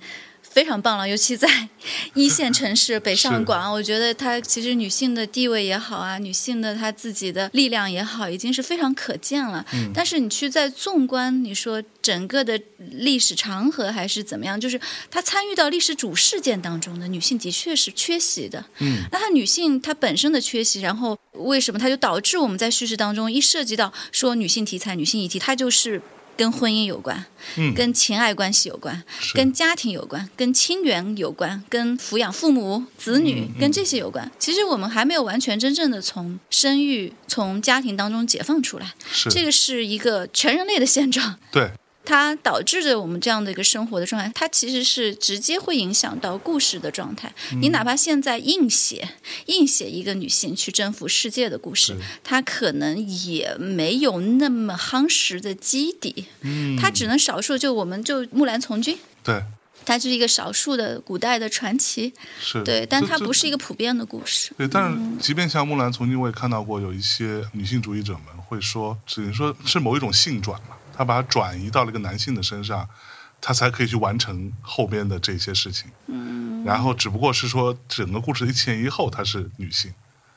[0.53, 1.49] 非常棒了， 尤其在
[2.15, 9.65] 一线城市北上广，我觉得她其实女性的地位也好啊，女性的她自己的力量也好，已经是非常可见了。
[9.73, 18.65] 嗯但是你去在纵观你说整个的历史长河还是怎么样，就是她参与到历史主事件当中的女性的确是缺席的。
[18.79, 26.01] 嗯，那她女性她本身的缺席，然后为什么她就导致我们在叙事当中一涉及到说女性题材、女性议题，她就是。
[26.43, 27.25] 跟婚姻有关，
[27.57, 27.73] 嗯。
[27.73, 29.01] 跟情爱关系有关，
[29.33, 33.61] 跟家庭有关，跟亲缘有关，跟抚养父母、子女、嗯嗯。
[33.61, 34.29] 跟这些有关。
[34.41, 41.39] 其实我们还没有完全真正的从生育、从家庭当中解放出来，是，这个是一个全人类的现状。
[41.53, 41.71] 对，
[42.05, 47.33] 它导致着我们这样的一个生活的状态，它其实是直接会影响到故事的状态。
[47.53, 47.61] 嗯。
[47.61, 49.09] 你哪怕现在硬写
[49.47, 57.57] 硬写一个女性去征服世界的故事是，它可能也没有那么夯实的基底，嗯，它只能少数。
[57.57, 59.43] 就我们就木兰从军，对，
[59.85, 64.53] 它就是一个少数的古代的传奇，是，对，但它不是一个普遍的故事。
[64.57, 72.89] 对，但是即便像木兰从军，我也看到过有一些女性主义者们会说，只能说是某一种性转嘛，她把它转移到了一个男性的身上，
[73.41, 75.91] 他才可以去完成后边的这些事情。
[76.07, 79.93] 嗯，然后只不过是说整个故事的一前一后，她是女性。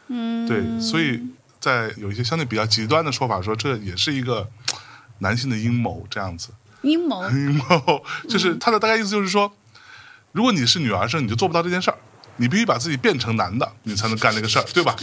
[0.08, 1.22] 嗯，对，所以
[1.60, 4.50] 在有一些相对比较极端的说法说，这也是一个
[5.20, 6.50] 男性的阴谋这样子。
[6.82, 9.54] 阴谋， 阴谋就是他的大概意思就是说，
[10.32, 11.98] 如果你是女儿身，你就做不到这件事儿。
[12.38, 14.96] 你必须把自己变成男的，你才能干这个事儿，对吧？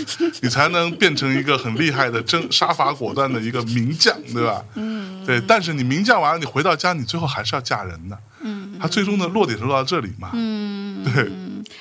[0.43, 4.65] 你才能变成一个很厉害的、真杀伐果断的一个名将，对吧？
[4.75, 5.41] 嗯，对。
[5.41, 8.19] 但是你名将完了，你回到家，你最后还是要嫁人的。
[8.43, 10.31] 嗯，他最终的落点是落到这里嘛？
[10.35, 11.31] 嗯，对。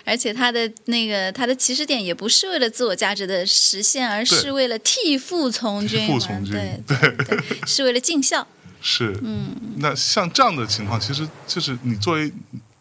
[0.06, 8.48] 而且他的那个他的起始点也不是为了自我价值的实现，而是为了替父从军，替父从军对 对对，是为了尽孝。
[8.82, 9.52] 是，嗯。
[9.78, 12.32] 那像这样的情况，其实就是你作为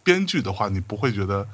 [0.02, 1.46] 编剧的话，你不会觉得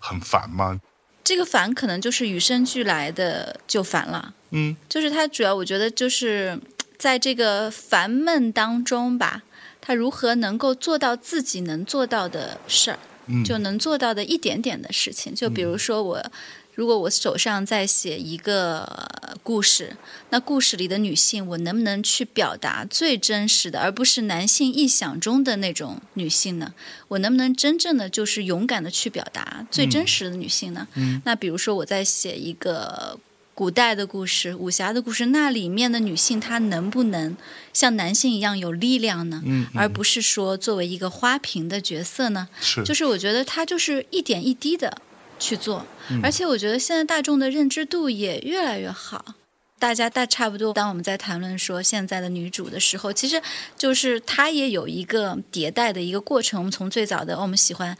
[0.00, 0.80] 很烦吗？
[1.22, 6.58] 这个烦可能就是与生俱来的就烦了，嗯，就是他主要我觉得就是
[6.98, 9.42] 在这个烦闷当中吧，
[9.80, 16.32] 他如何能够做到自己能做到的事儿，嗯就能做到的一点点的事情，就比如说我。
[16.80, 19.94] 如果我手上在写一个呃故事，
[20.30, 26.72] 那故事里的女性，我能不能去表达最真实的，而不是男性臆想中的那种女性呢？
[27.08, 30.88] 我能不能真正的就是勇敢的去表达最真实的女性呢？
[30.94, 33.20] 嗯那比如说我在写一个
[33.54, 37.36] 古代的故事、武侠的故事，那里面的女性她能不能
[37.74, 39.42] 像男性一样有力量呢？
[39.44, 42.48] 嗯，而不是说作为一个花瓶的角色呢？
[42.58, 45.02] 是，就是我觉得她就是一点一滴的
[45.40, 49.34] 去做，嗯而且我觉得现在大众的认知度也越来越好。
[49.80, 50.74] 大家大差不多。
[50.74, 53.40] 当我们在谈论说现在的女主的时候，其实
[53.78, 56.60] 就是她也有一个迭代的一个过程。
[56.60, 57.96] 我们从最早的我们喜欢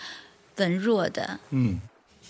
[0.57, 1.81] 文弱的，嗯，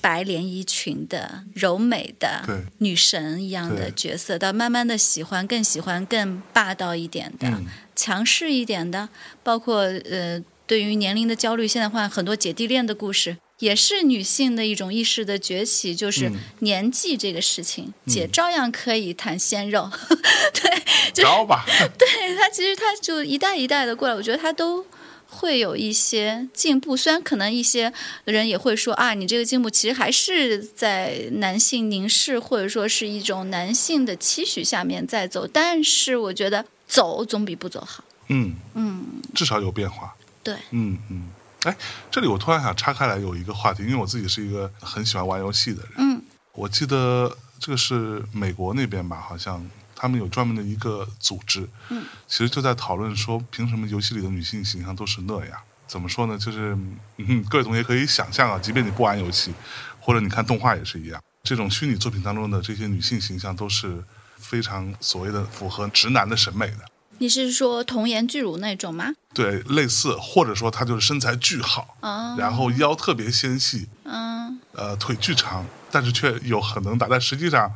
[0.01, 9.09] 白连衣裙的柔美的对女神一样的角色，到慢慢的喜欢更喜欢更霸道一点的、嗯强势一点的，
[9.43, 13.37] 包括呃对于年龄的焦虑，现在换很多姐弟恋的故事。
[13.61, 19.89] 也是女性的一种意识的崛起，就是嗯年纪这个事情，姐照样可以谈鲜肉。
[21.23, 21.65] 高吧，
[21.99, 24.85] 对她其实她就一代一代的过来，我觉得她都
[25.27, 26.97] 会有一些进步。
[26.97, 27.93] 虽然可能一些
[28.25, 38.05] 人也会说啊，你这个进步其实还是在男性凝视或者说是一种男性的期许下面在走，但是我觉得走总比不走好。
[38.29, 39.05] 嗯，嗯，
[39.35, 40.15] 至少有变化。
[40.43, 41.29] 对，嗯嗯，
[41.65, 41.77] 哎，
[42.11, 45.93] 这里我突然想岔开来有一个话题，因为我自己是一个很喜欢玩游戏的人。
[45.99, 55.59] 嗯我记得这个是美国那边吧，好像他们有专门的一个组织，嗯，其实就在讨论说，凭什么游戏里的女性形象都是那样？
[55.87, 56.37] 怎么说呢？
[56.37, 56.77] 就是，
[57.19, 59.55] 嗯，各位同学可以想象啊，即便你不玩游戏，
[60.01, 64.03] 或者你看动画也是一样，这种虚拟作品当中的这些女性形象都是
[64.37, 66.85] 非常所谓的符合直男的审美的。
[67.21, 69.13] 你是说童颜巨乳那种吗？
[69.35, 77.07] 对，类似，或者说她就是身材巨好，啊，然后腰特别纤细，嗯呃，腿巨长，但是却有很能打。
[77.11, 77.71] 但实际上，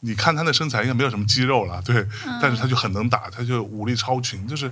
[0.00, 2.04] 你看她的身材应该没有什么肌肉了，对，
[2.42, 4.70] 但是她就很能打，她就武力超群，就是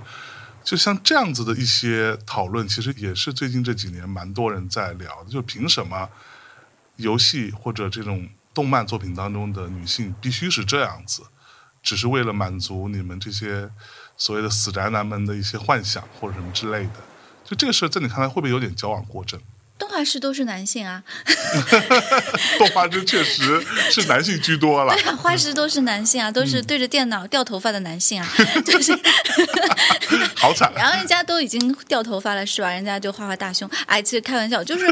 [0.61, 6.09] 就像这样子的一些讨论，其实也是最近这几年蛮多人在聊的，就凭什么
[6.97, 11.23] 游戏或者这种动漫作品当中的女性必须是这样子，
[11.81, 13.69] 只是为了满足你们这些
[14.17, 16.93] 所谓的死宅男们的一些幻想或者什么之类的。
[17.45, 19.39] 就这个事儿，在你看来会不会有点矫枉过正？
[19.79, 21.03] 动画师都是男性啊，
[22.57, 25.03] 动画师确实是男性居多了 对。
[25.03, 28.27] 啊，画师都是男性啊，都是对着电脑掉头发的男性啊，
[28.65, 28.91] 就是。
[30.35, 30.71] 好惨。
[30.75, 32.69] 然后人家都已经掉头发了，是吧？
[32.71, 33.69] 人家就画画大胸。
[33.85, 34.91] 哎，其实开玩笑，就是，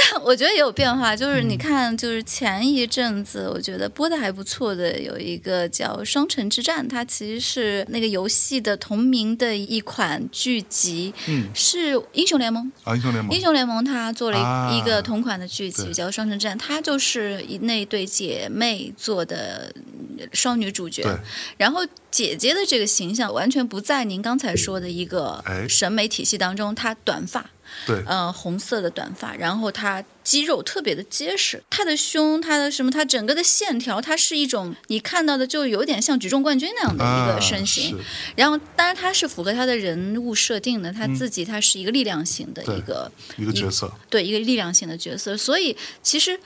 [0.00, 1.14] 但 我觉得也有变化。
[1.14, 12.70] 就是你看，就是前一阵子我觉得播的还不错的，有一个叫《双城之战》，它其实是那个游戏的同名的一款剧集，嗯是英雄联盟。
[12.84, 19.72] 啊，英雄联盟英雄联盟它做了一,、个同款的剧集对叫《双城之战》，它就是那对姐妹做的
[20.18, 21.12] 呃双女主角对。
[21.56, 21.80] 然后
[22.10, 27.44] 姐姐的这个形象完全不在您刚才说的一个哎审美体系当中，她短发，
[27.86, 37.98] 对，呃，红色的短发，然后她肌肉特别的结实，她的胸，她的什么，她整个的线条，它是一种你看到的就有点像举重冠军那样的一个啊身形。
[37.98, 38.04] 是。
[38.36, 43.10] 然后，当然他是符合他的人物设定的，他自己他是一个力量型的一个。
[43.36, 46.38] 一个角色，对一个力量型的角色，所以其实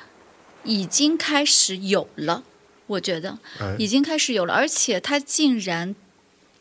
[0.62, 2.42] 已经开始有了，
[2.86, 3.38] 我觉得。
[3.58, 5.94] 哎，已经开始有了，而且他竟然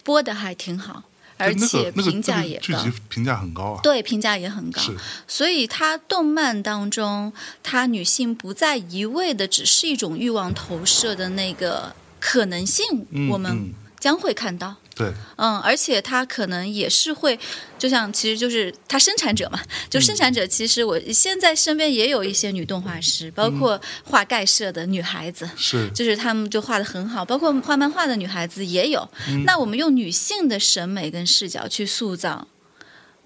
[0.03, 1.03] 播的还挺好，
[1.45, 2.63] 而且评价也高。
[2.69, 3.79] 那个剧集评价很高啊。
[3.83, 4.95] 对，评价也很高，是，
[5.27, 7.31] 所以它动漫当中，
[7.61, 14.75] 它女性不再一味的只是一种欲望投射的那个可能性，嗯我们嗯将会看到。
[14.95, 17.39] 对，嗯，而且它可能也是会，
[17.79, 20.45] 就像其实就是它生产者嘛，就生产者。
[20.45, 29.07] 其实我现在身边也有一些女动画师，包括画盖社的女孩子，是就是她们就画的很好，包括画漫画的女孩子也有。
[29.45, 32.47] 那我们用女性的审美跟视角去塑造。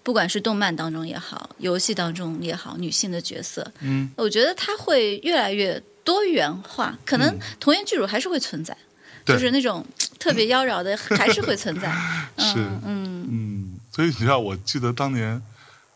[0.04, 6.98] 不管是动漫当中也好，游戏当中也好，女性的角色，嗯，我觉得它会越来越多元化。
[7.06, 8.74] 可能童颜巨乳还是会存在，
[9.26, 9.86] 嗯就是那种
[10.20, 11.90] 特别妖娆的还是会存在。
[12.38, 15.42] 是嗯嗯嗯，所以你知道，我记得当年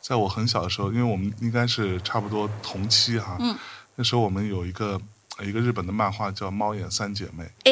[0.01, 3.55] 在我很小的时候，因为我们应该是差不多同期哈，嗯，
[3.95, 4.99] 那时候我们有一个
[5.43, 7.72] 一个日本的漫画叫《猫眼三姐妹》，哎，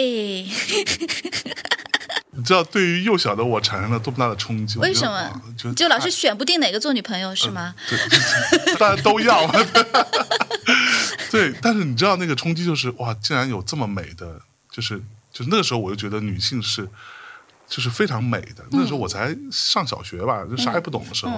[2.32, 4.78] 你知道对于幼小的我产生了多么大的冲击？
[4.80, 5.42] 为什么
[5.76, 7.74] 就老是选不定哪个做女朋友是吗？
[7.90, 9.46] 对， 大家都要。
[11.32, 14.42] 对，但是你知道那个冲击就是哇，竟然有这么美的，
[14.72, 15.02] 就是
[15.40, 16.88] 就那个时候我就觉得女性是。
[17.70, 21.32] 就是非常美的，那时候我才上小学吧，就啥也不懂的时候，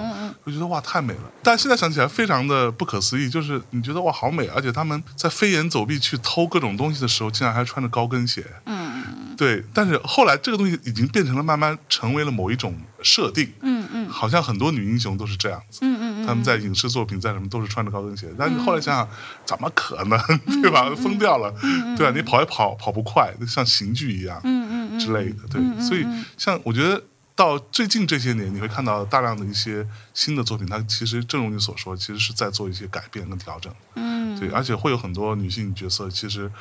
[0.46, 1.32] 我就觉得哇太美了。
[1.44, 8.46] 但现在想起来非常的不可思议，就是你觉得哇好美，而且他们在飞檐走壁去偷各种东西的时候，竟然还穿着高跟鞋。
[8.66, 8.92] 嗯
[9.38, 15.80] 对，但是后来这个东西已经变成了慢慢成为了某一种设定，嗯嗯好像很多女英雄都是这样子。
[15.82, 19.08] 嗯嗯嗯，他们在影视作品在什么都是穿着高跟鞋，但是后来想想，
[19.44, 20.20] 怎么可能，
[20.62, 20.94] 对吧？
[20.96, 21.52] 疯掉了，
[21.98, 22.12] 对吧？
[22.16, 25.62] 你跑也跑跑不快，像刑具一样，嗯嗯嗯之类的，对。
[25.82, 26.06] 所以
[26.38, 27.02] 像我觉得
[27.36, 33.74] 到最近这些年，你会看到大量的一些新的作品，它其实正如你所说，其实是在做一些改变跟调整。
[33.96, 36.52] 嗯嗯对，而且会有很多女性角色其实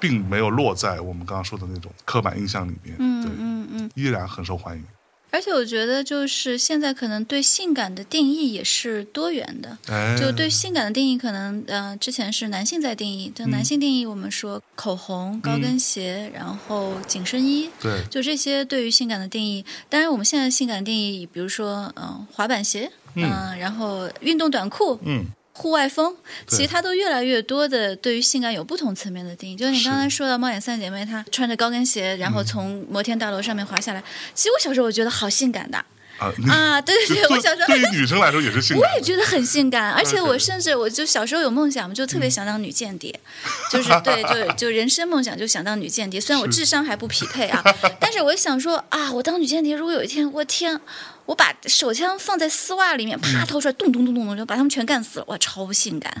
[0.00, 3.90] 并没有落在我们刚刚说的那种刻板印象里面，嗯对，嗯嗯。
[3.94, 4.84] 依然很受欢迎。
[5.32, 9.78] 而且我觉得，就是现在可能对性感的定义也是多元的。
[9.88, 19.64] 哎，就对性感的定义，可能呃，之前是男性在定义，就男性定义，我们说口红、高跟鞋，然后紧身衣，对，就这些对于性感的定义。
[19.88, 26.16] 当然，我们现在性感的定义，比如说嗯、呃滑板鞋，嗯、然后运动短裤，嗯，户外风，
[26.48, 29.56] 其实它都越来越多的对于性感有不同层面的定义。
[29.56, 34.02] 就是你刚才说到猫眼三姐妹，她穿着高跟鞋，然后从摩天大楼上面滑下来，
[34.34, 35.84] 其实我小时候我觉得好性感的。
[36.18, 36.80] 啊，啊！
[36.80, 43.18] 对对对，我小时候对于女生来说也是性感，我也觉得很性感，而且我甚至我就小时候有梦想，就特别想当女间谍，
[43.72, 46.20] 就是对，就就人生梦想就想当女间谍。
[46.20, 47.60] 虽然我智商还不匹配啊，
[47.98, 50.80] 但是我想说啊，我当女间谍，如果有一天，我天，
[51.26, 56.12] 我把手枪放在丝袜里面，啪掏出来，咚咚咚咚咚，就把他们全干死了，哇，超性感。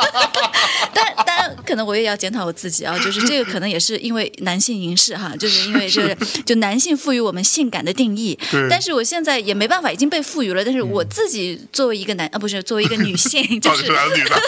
[0.94, 6.14] 但当然，可能我也要检讨我自己啊，就是这个可能也是因为男性凝视哈，就是因为就是
[6.44, 10.64] 就男性赋予我们性感的定义对，但是我现在也没办法，已经被赋予了。
[10.64, 14.40] 但是我自己作为一个男啊，不是作为一个女性， 就是是男的女的，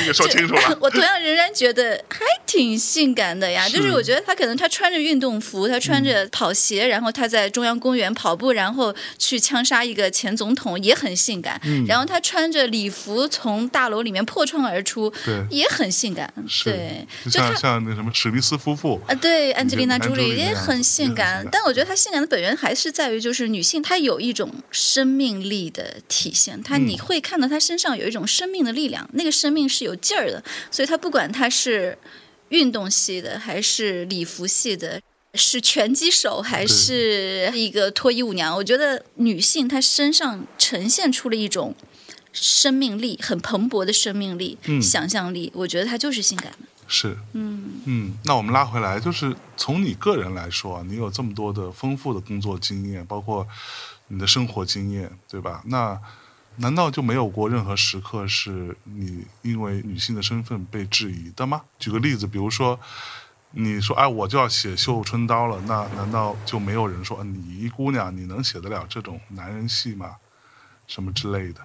[0.00, 0.78] 你给说清楚了。
[0.80, 3.68] 我同样仍然觉得还挺性感的呀。
[3.68, 11.60] 就是我觉得他可能他穿着运动服，他穿着跑鞋，然后他在中央公园跑步，然后去枪杀一个前总统，也很性感。
[11.64, 16.32] 嗯然后他穿着礼服从大楼里面破窗而出，对也很性感。
[16.64, 31.96] 对，就就像像那什么史密斯夫妇，啊，对，安吉丽娜·朱莉也很性感但我觉得她性感的本源还是在于，就是女性她有一种生命力的体现，她嗯你会看到她身上有一种生命的力量，那个生命是有劲儿的，所以她不管她是
[32.50, 35.00] 运动系的还是礼服系的。
[35.36, 38.56] 是拳击手还是一个脱衣舞娘？
[38.56, 41.74] 我觉得女性她身上呈现出了一种
[42.32, 45.52] 生命力，很蓬勃的生命力、嗯想象力。
[45.54, 46.58] 我觉得她就是性感的。
[46.88, 53.46] 是，嗯嗯，那我们拉回来，就是从你个人来说啊，你有这么多的丰富的工作经验，包括
[54.08, 55.62] 你的生活经验，对吧？
[55.66, 56.00] 那
[56.56, 61.62] 难道就没有过任何时刻是你因为女性的身份被质疑的吗？
[61.78, 62.78] 举个例子，比如说。
[63.58, 70.16] 你说哎，我就要写《绣春刀》了，那难道就没有人说，嗯你一姑娘你能写得了这种男人戏吗？
[70.86, 71.60] 什么之类的？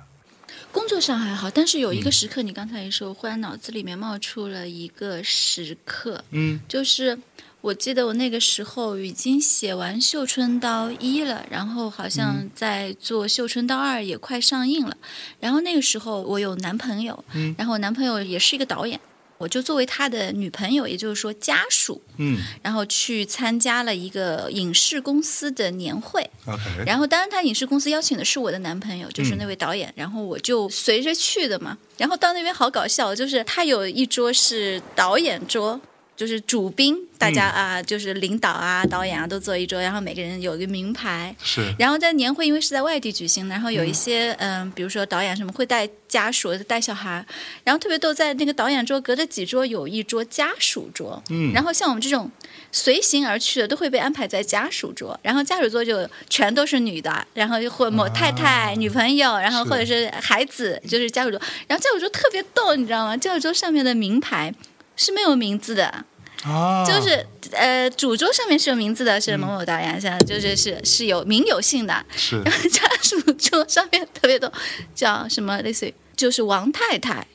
[0.72, 7.20] 工作上还好，但是有一个嗯时刻，你刚才也说，我忽然脑子里面冒出了一个时刻，嗯就是
[7.60, 14.96] 我记得我那个时候已经写完《绣春刀一》了，然后好像嗯在做《绣春刀二》也快上映了，
[15.42, 18.98] 然后那个时候我有男朋友，嗯然后我男朋友也是一个导演。
[19.42, 22.38] 我就作为他的女朋友，也就是说家属，嗯。
[22.62, 31.78] 然后去参加了一个影视公司的年会，，OK，然后，当然，他影视公司邀请的是我的男朋友，就是那位导演，然后我就随着去的嘛。
[31.98, 35.80] 然后到那边好搞笑，就是他有一桌是导演桌，
[36.22, 41.36] 就是主宾，大家啊，就是领导啊、导演啊都坐一桌，然后每个人有一个名牌。
[41.44, 47.26] 是然后在年会，因为是在外地举行，然后有一些嗯、比如说导演什么会带家属、带小孩，
[47.64, 52.30] 然后特别逗，在那个导演桌隔着几桌有一桌家属桌，嗯然后像我们这种
[52.72, 63.18] 随行而去的都会被安排在家属桌，然后家属桌就全都是女的，然后或某太太、女朋友，然后或者是孩子，就是家属桌，然后家属桌特别逗，你知道吗？
[63.18, 64.54] 家属桌上面的名牌
[64.96, 66.06] 是没有名字的。
[66.44, 72.06] 啊，就是呃，主桌上面是有名字的，是某某导演，像就是是是有名有姓的。
[72.16, 74.52] 是然后家属桌上面特别多，
[74.96, 77.28] 叫什么类似于就是王太太、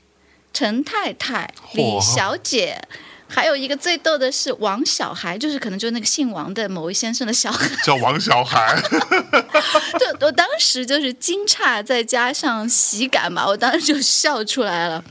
[0.52, 2.80] 陈太太、李小姐。
[3.28, 8.80] 还有一个最逗的是王小孩，就是可能就是那个姓王的某位先生的小孩，叫王小孩，
[9.98, 15.04] 就我当时就是惊诧，再加上喜感吧，我当时就笑出来了。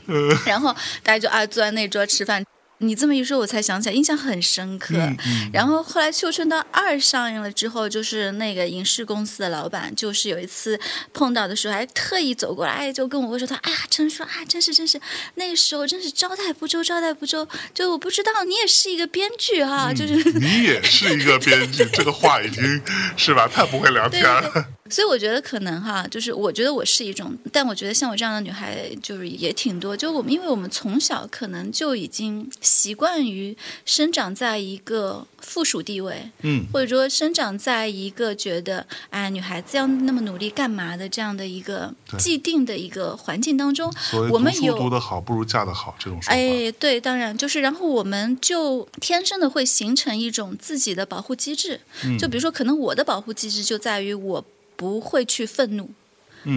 [0.46, 2.42] 然后大家就啊坐在那桌吃饭。
[2.78, 4.94] 你这么一说，我才想起来，印象很深刻。
[4.96, 10.78] 嗯嗯然后后来《绣春刀二》上映了之后，就是那个影视公司的老板，就是有一次
[11.14, 15.00] 碰到的时候，还特意走过来，哎就跟我说他：“哎呀，陈叔啊，真是真是，
[15.36, 17.48] 那个时候真是招待不周，招待不周。
[17.72, 22.82] 就我不知道你也是一个编剧哈、就是你也是一个编剧， 这个话已经
[23.16, 23.48] 是吧？
[23.48, 24.66] 太不会聊天对对了。
[24.88, 29.96] 所以我觉得可能哈，就是我觉得我是一种，但我觉得像我这样的女孩就是也挺多。
[29.96, 43.92] 就我们，因为我们从小可能就已经习惯于生长在一个附属地位，嗯，或者说生长在一个觉得哎女孩子要那么努力干嘛的这样的一个既定的一个环境当中
[44.30, 44.90] 我们读书读。
[44.90, 51.80] 得好不如嫁得好这种说法，哎，对，当然就是，然后我们就天生的会形成一种自己的保护机制。
[52.04, 54.44] 嗯就比如说，可能我的保护机制就在于我
[54.76, 55.90] 不会去愤怒，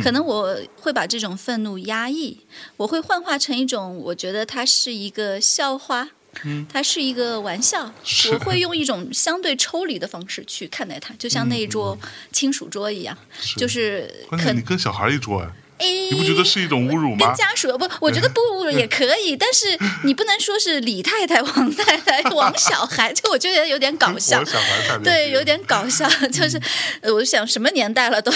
[0.04, 2.40] 可能我会把这种愤怒压抑，
[2.78, 6.10] 我会幻化成一种，我觉得它是一个笑话，
[6.44, 6.66] 嗯。
[6.72, 7.92] 它是一个玩笑，
[8.32, 11.98] 我会用一种相对抽离的方式去看待它，就像那一桌
[12.32, 13.56] 亲属桌一样，是。
[13.56, 17.36] 就是可关键你跟小孩一桌哎，哎，你不觉得是一种侮辱吗跟？
[17.36, 24.46] 家属不，我觉得不侮辱也可以，但是你不能说是李太太、 王太太、 王小孩，这我觉得有点搞笑我。
[24.46, 26.60] 小孩太对，有点搞笑， 就是，
[27.02, 28.32] 呃我想什么年代了都，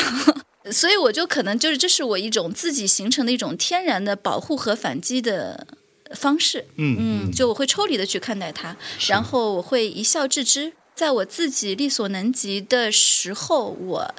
[0.71, 5.67] 所以我就可能就是这是我一种自己形成的一种天然的保护和反击的
[6.15, 6.95] 方式，嗯
[7.27, 8.75] 嗯，就我会抽离的去看待它，
[9.07, 14.13] 然后我会一笑置之，在我自己力所能及的时候，我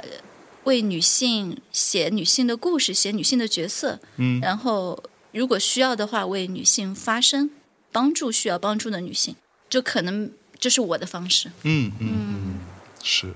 [0.64, 5.02] 为女性写女性的故事，写女性的角色，嗯然后
[5.32, 7.50] 如果需要的话，为女性发声，
[7.92, 9.36] 帮助需要帮助的女性，
[9.68, 11.50] 就可能这是我的方式。
[11.62, 12.54] 嗯嗯嗯，
[13.02, 13.34] 是。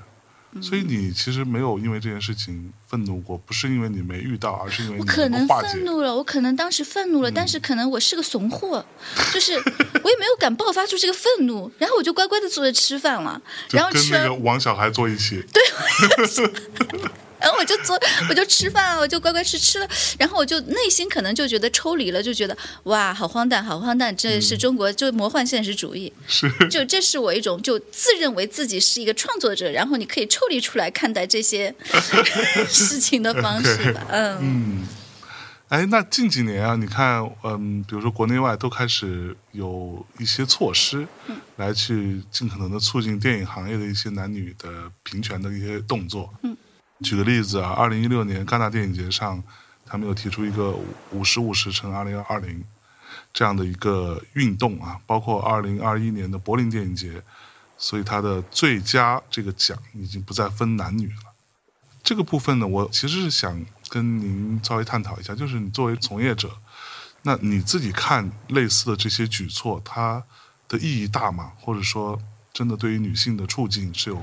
[0.62, 5.84] 所以你其实没有因为这件事情愤怒过，不是因为你没遇到，而是因为你我可能愤。
[5.84, 8.84] 怒了，我可能当时愤怒了，但嗯是可能我是个怂货，
[9.32, 13.40] 就是我也没有敢爆发出这个愤怒，然后我就乖乖的坐着吃饭了，
[13.70, 15.44] 然后跟那个王小孩坐一起，
[17.40, 26.48] 然后我就做，我就吃饭啊，我就乖乖吃吃了，然后我就内心可能就觉得抽离了，就觉得哇，好荒诞，好荒诞，这是中国就魔幻现实主义，是。
[26.68, 31.74] 就这是我一种就自认为自己是一个创作者，然后你可以抽离出来看待这些
[32.68, 34.38] 事情的方式吧，嗯。
[34.40, 34.88] 嗯，
[35.68, 41.36] 哎，那近几年啊，你看，嗯，比如说国内外都开始有一些措施，嗯。
[41.56, 44.68] 来去尽可能的促进电影行业的一些男女的
[45.02, 46.32] 平权的一些动作。
[46.44, 46.56] 嗯，
[47.02, 49.42] 举个例子啊，二零一六年戛纳电影节上，
[49.86, 50.76] 他们有提出一个
[51.12, 52.64] 五十五十乘二零二零
[53.32, 57.22] 这样的一个运动啊，包括二零二一年的柏林电影节，
[57.76, 61.34] 所以它的最佳这个奖已经不再分男女了。
[62.02, 66.50] 这个部分呢，我其实是想跟您稍微探讨一下，就是你作为从业者，
[67.22, 70.24] 那你自己看类似的这些举措，它
[70.68, 71.52] 的意义大吗？
[71.60, 72.20] 或者说，
[72.52, 74.20] 真的对于女性的处境是有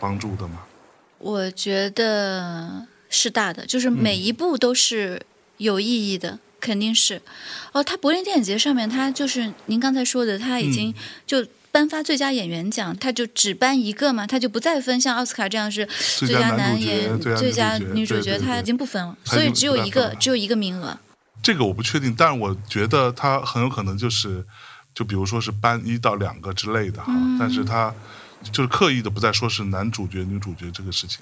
[0.00, 0.60] 帮助的吗？
[1.24, 5.22] 我觉得是大的，就是每一步都是
[5.56, 7.22] 有意义的，肯定是。
[7.72, 10.94] 哦，他柏林电影节上面，他就是您刚才说的，他已经
[11.26, 20.98] 就颁发最佳演员奖，他就只颁一个嘛，他就不再分像奥斯卡这样是最佳男演、最最佳佳女女主角，他已经不分了，所以只有一个只有一个名额。
[21.42, 24.44] 这个我不确定，但是我觉得他很有可能就是，
[24.94, 27.10] 就比如说是颁一到两个之类的哈，
[27.40, 27.94] 但是他
[28.52, 31.20] 就是刻意的不再说是男主角、女主角这个事情。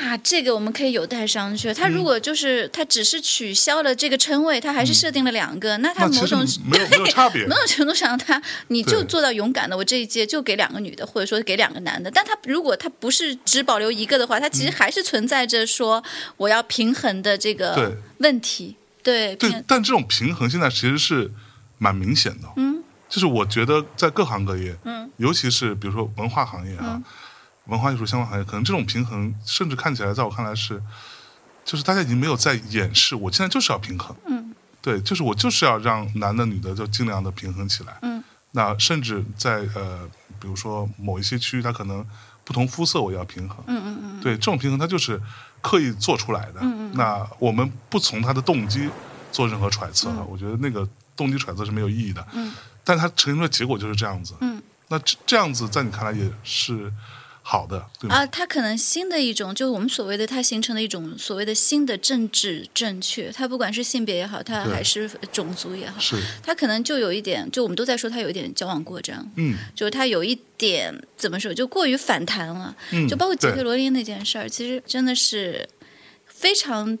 [0.00, 1.72] 那这个我们可以有待商榷。
[1.72, 7.54] 他嗯如果就是他只是取消了这个称谓，他还是设定了两个，那他某种没有没有 差别某。
[7.54, 12.10] 种程度上他，你就做到勇敢的，我这一届就给两个女的，或者说给两个男的。
[12.10, 16.02] 但他如果他不是只保留一个的话，他其实还是存在着说
[16.36, 18.76] 我要平衡的这个问题。
[19.02, 19.36] 对，
[19.66, 21.30] 但这种平衡现在其实是
[21.78, 22.48] 蛮明显的。
[22.56, 22.82] 嗯，
[23.12, 27.04] 就是我觉得在各行各业，嗯，尤其是比如说文化行业啊，嗯
[27.66, 30.82] 文化艺术相关行业，可能这种平衡，甚至看起来，在我看来是，
[31.62, 34.16] 就是大家已经没有在掩饰，我现在就是要平衡。
[34.26, 37.98] 嗯，对，就是我就是要让男的女的就尽量的平衡起来。
[38.00, 40.08] 嗯，那甚至在呃，
[40.40, 42.04] 比如说某一些区域，它可能
[42.44, 43.62] 不同肤色我也要平衡。
[43.66, 45.20] 嗯嗯嗯，对，这种平衡它就是
[45.60, 46.60] 刻意做出来的。
[46.62, 48.88] 嗯嗯那我们不从他的动机
[49.30, 52.26] 做任何揣测我觉得那个动机揣测是没有意义的。
[52.32, 52.52] 嗯，
[52.84, 54.34] 但它呈现出的结果就是这样子。
[54.40, 56.92] 嗯，那这这样子在你看来也是
[57.44, 58.14] 好的，对吗？
[58.14, 72.76] 啊，它可能新的一种，就是我们所谓的它形成的一种所谓的新的政治正确，它不管是性别也好，它还是种族也好，是，它可能就有一点，就我们都在说它有一点矫枉过正，嗯就是它有一点怎么说，就过于反弹了。
[72.92, 75.68] 嗯，就包括杰克罗琳那件事儿，其实真的是
[76.26, 76.96] 非常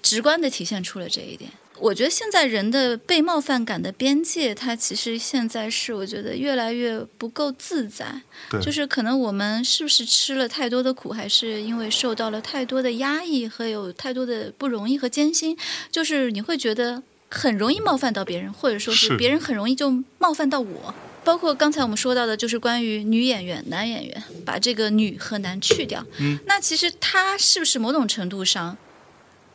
[0.00, 1.50] 直观的体现出了这一点。
[1.80, 8.20] 我觉得现在人的被冒犯感的边界，它其实现在是我觉得越来越不够自在。
[8.50, 15.56] 对，就是可能我们是不是吃了太多的苦，还是因为受到了太多的压抑和有太多的不容易和艰辛，
[15.90, 20.94] 就是你会觉得很容易冒犯到别人，或者说是是别人很容易就冒犯到我。
[21.22, 26.04] 包括刚才我们说到的，就是关于女演员、男演员，把这个女和男去掉。
[26.18, 28.78] 嗯，那其实他是不是某种程度上，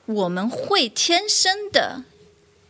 [0.05, 2.03] 我们会天生的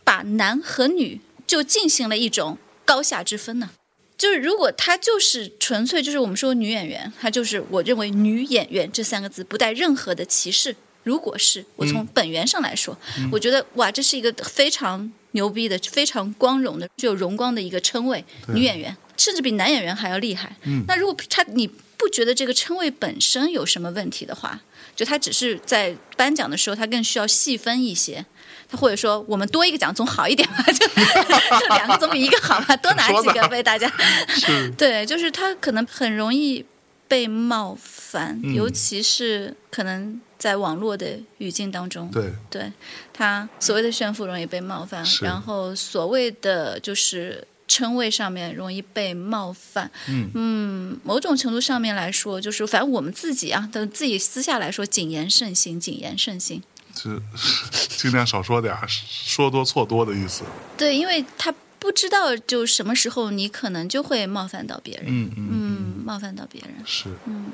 [0.06, 3.70] 把男和女就进行了一种高下之分呢？
[4.16, 10.76] 就是如果他就是纯粹就是我们说女演员，她就是我认为女演员这三个字不带任何的歧视。
[11.02, 12.96] 如果是我从本源上来说，
[13.32, 20.56] 我觉得哇，这是一个非常牛逼的、非常光荣的、具有荣光的一个称谓，女演员，甚至比男演员还要厉害。
[20.62, 24.60] 嗯那如果他你不觉得这个称谓本身有什么问题的话，
[24.94, 28.24] 就他只是在颁奖的时候，他更需要细分一些。
[28.68, 33.90] 他或者说，我们多一个奖总好一点吧， 就就两个总比一个好吧，多拿几个被大家。
[34.76, 36.64] 对，就是他可能很容易
[37.08, 42.72] 被冒犯，嗯尤其是可能在网络的语境当中，对，对
[43.12, 49.90] 他所谓的炫富容易被冒犯，然后所谓的就是称谓上面容易被冒犯。
[50.08, 56.62] 嗯嗯，某种程度上面来说，就是反正我们自己啊，等自己私下来说，谨言慎行，谨言慎行。
[56.96, 57.20] 是
[57.96, 60.42] 尽量少说点儿，说多错多的意思。
[60.76, 67.08] 对，因为他不知道就什么时候你可能就会冒犯到别人，嗯嗯嗯，冒犯到别人，是。
[67.26, 67.46] 嗯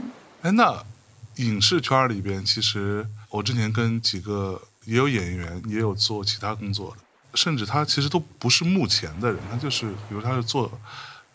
[0.43, 0.83] 哎，那
[1.37, 7.03] 影视圈里边，其实我之前跟几个也有演员，也有做其他工作的，
[7.35, 10.71] 甚至他其实都不是幕前的人，他就是比如他是做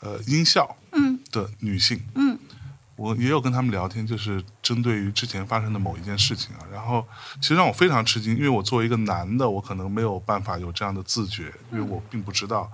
[0.02, 2.38] 呃音效嗯的女性，嗯
[2.98, 7.06] 我也有跟他们聊天，就是针对于之前发生的某一件事情啊，然后
[7.40, 12.70] 其实让我非常吃惊，因为我作为一个男的，我可能没有办法有这样的自觉，因为我并不知道，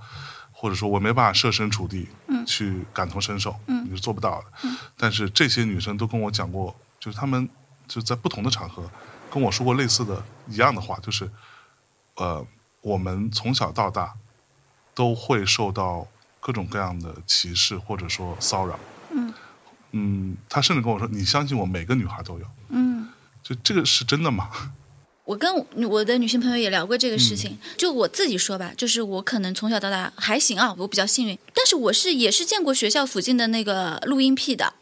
[0.51, 2.07] 或者说我没办法设身处地
[2.47, 3.85] 去感同身受，嗯。
[3.85, 4.69] 你是做不到的。
[4.97, 7.47] 但是这些女生都跟我讲过，就是她们
[7.85, 8.89] 就在不同的场合
[9.29, 11.29] 跟我说过类似的一样的话，就是
[12.15, 12.45] 呃，
[12.79, 14.13] 我们从小到大
[14.95, 16.07] 都会受到
[16.39, 18.79] 各种各样的歧视或者说骚扰。
[19.11, 19.33] 嗯
[19.93, 22.45] 嗯，他甚至跟我说：“你相信我，每个女孩都有。
[22.69, 23.07] 嗯。”
[23.43, 24.49] 就这个是真的吗？
[25.25, 25.53] 我跟
[25.89, 34.73] 我的女性朋友也聊过这个嗯事情，就我自己说吧，就是我可能从小到大还行啊，我比较幸运，但是我是也是见过学校附近的那个录音癖的。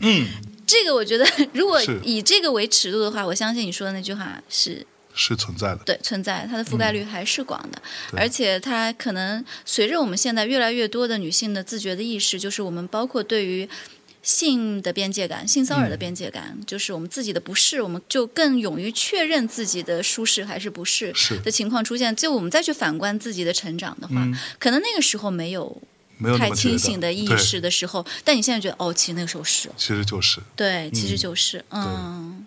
[0.00, 0.26] 嗯，
[0.66, 1.24] 这个我觉得，
[1.54, 4.84] 如果以这个为尺度的话，我相信你说的那句话是
[5.14, 5.82] 是存在的。
[5.84, 7.80] 对存在，它的覆盖率还是广的，
[8.12, 13.68] 嗯而且它可能随着我们现在越来越多的女性的自觉的意识，就是我们包括对于。
[14.22, 21.12] 性的边界感，性骚扰的边界感，就是我们自己的不适，我们就更勇于确认自己的舒适还是不适
[21.44, 22.14] 的情况出现。
[22.14, 25.82] 就我们再去反观自己的成长的话，嗯可能那个时候没有
[26.18, 30.40] 没有太清醒的意识的时候，但你现在觉得哦，其实那个时候是，其实就是。
[30.54, 32.46] 对，其实就是，嗯，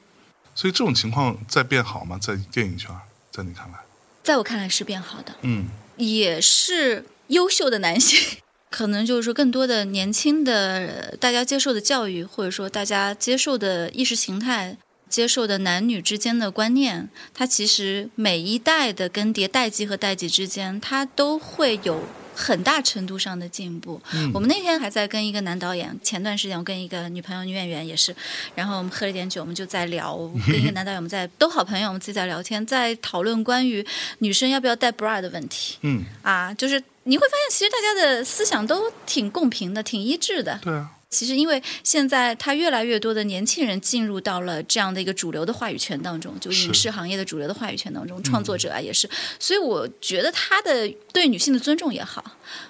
[0.55, 2.17] 所以这种情况在变好吗？
[2.17, 2.89] 在电影圈，
[3.31, 3.79] 在你看来？
[4.23, 5.67] 在我看来是变好的，嗯
[5.97, 8.37] 也是优秀的男性。
[8.75, 14.75] 可能就是说，更多的年轻的大家接受的教育，或者说大家接受的意识形态、
[15.07, 22.03] 接受的男女之间的观念，它其实每一代的更迭，代际和代际之间，它都会有
[22.35, 24.01] 很大程度上的进步。
[24.11, 28.13] 嗯我们那天还在跟一个男导演，前段时间我跟一个女朋友女演员也是，
[28.55, 30.17] 然后我们喝了点酒，我们就在聊，
[30.47, 33.85] 跟一个男导演我们在都好朋友，我们自己在聊天，在讨论关于
[34.19, 35.77] 女生要不要戴 bra 的问题。
[35.83, 40.59] 嗯，啊，就是你会发现，其实大家的思想都挺共平的，挺一致的。
[40.63, 49.07] 对啊，其实，因为现在他越来越多的年轻人进入到了这样的一个主流的话语权当中，就影视行业的主流的话语权当中，创作者啊也是。
[49.39, 52.23] 所以，我觉得他的对女性的尊重也好，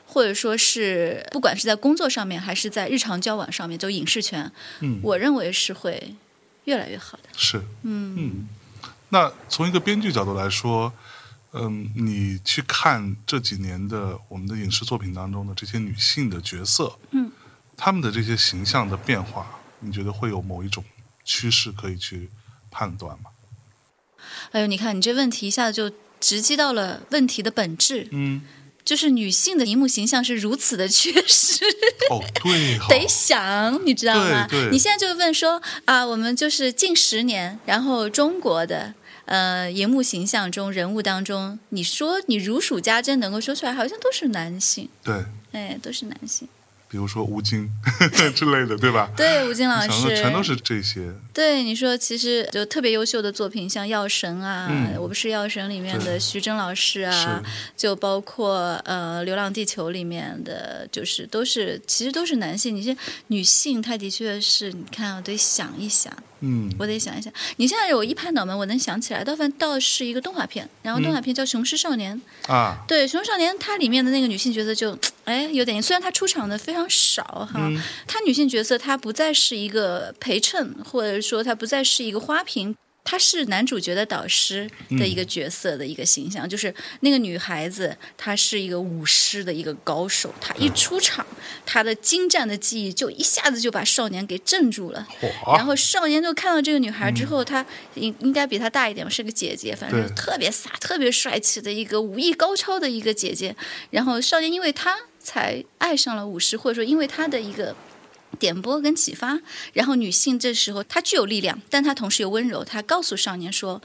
[0.05, 6.13] 或者说是不管是在工作上面，还是在日常交往上面，就影视圈，嗯我认为是会
[6.65, 7.29] 越来越好的。
[7.38, 8.49] 是，嗯嗯。
[9.09, 10.91] 那从一个编剧角度来说，
[11.58, 17.32] 嗯，你去看这几年的我们的影视作品当中的这些女性的角色，嗯，
[17.78, 20.84] 她们的这些形象的变化，你觉得会有某一种
[21.24, 22.30] 趋势可以去
[22.70, 23.32] 判断吗？
[24.51, 28.08] 哎呦，你看你这问题一下子就直击到了问题的本质。
[28.12, 28.41] 嗯，
[28.84, 31.64] 就是女性的荧幕形象是如此的缺失，
[32.10, 34.45] 哦，对 哦、得想，你知道吗？
[34.47, 38.93] 对对你现在就问说啊，我们就是近十年，然后中国的
[39.26, 46.47] 呃荧幕形象中人物当中，你说你如数家珍能够说出来，好像都是男性，对，哎，都是男性。
[46.95, 47.69] 比如说吴京
[48.33, 49.11] 之类的，对吧？
[49.17, 57.43] 对，吴京老师，全都是这些，对你说，其实就特别优秀的作品，像《药神》啊，嗯我不是《药神》里面的徐峥老师啊，
[57.75, 62.73] 就包括呃《流浪地球》里面的，就是都是其实都是男性。
[62.73, 62.95] 你这
[63.27, 67.33] 女性，她的确是，你看，我得想一想，嗯我得想一想。
[67.57, 72.21] 你现在我一拍脑门，我能想起来，倒反倒是一个动画片，然后动画片叫《雄狮少年》。
[72.53, 77.82] 啊，对，《雄狮少年》它里面的那个女性角色就，哎，有点，虽然她出场的非常少哈，嗯。
[78.07, 84.67] 她女性角色她不再是一个陪衬，或者说她不再是一个花瓶，他是男主角的导师
[84.97, 91.23] 的一个角色的一个形象，就是那个女孩子，她是一个舞狮的一个高手，她一出场，
[91.67, 95.07] 她的精湛的技艺就一下子就把少年给镇住了。
[95.55, 97.63] 然后少年就看到这个女孩之后，她
[97.93, 100.15] 应应该比她大一点吧，是个姐姐，反正对。
[100.15, 103.55] 特别飒、特别帅气的一个武艺高超的一个姐姐。
[103.91, 107.76] 然后少年因为她才爱上了舞狮，或者说因为他的一个。
[108.38, 109.39] 点拨跟启发，
[109.71, 112.65] 然后女性这时候她具有力量，但她同时又温柔。
[112.65, 113.82] 她告诉少年说：“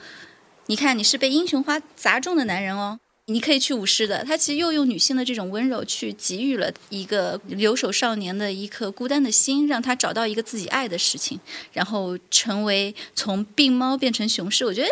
[0.66, 2.98] 你看，你是被英雄花砸中的男人哦，
[3.32, 11.38] 你可以去舞狮的。”她其实又用女性的这种温柔去给予了一个留守少年的一颗孤单的心，让他找到一个自己爱的事情，
[11.72, 14.64] 然后成为从病猫变成雄狮。
[14.64, 14.88] 我觉得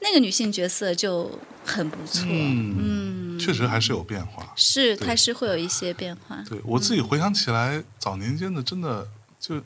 [0.00, 2.26] 那个女性角色就很不错。
[2.28, 4.52] 嗯，确实还是有变化。
[4.56, 6.42] 是，对它是会有一些变化。
[6.48, 9.08] 对我自己回想起来，早年间的真的
[9.38, 9.62] 就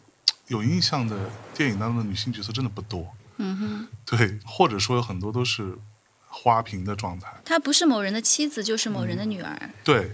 [0.49, 1.17] 有印象的
[1.55, 3.07] 电影当中的女性角色真的不多。
[3.39, 5.77] 嗯哼，对，或者说有很多都是
[6.37, 7.29] 花瓶的状态。
[7.45, 9.71] 她不是某人的妻子，就是某人的女儿。
[9.85, 10.11] 对，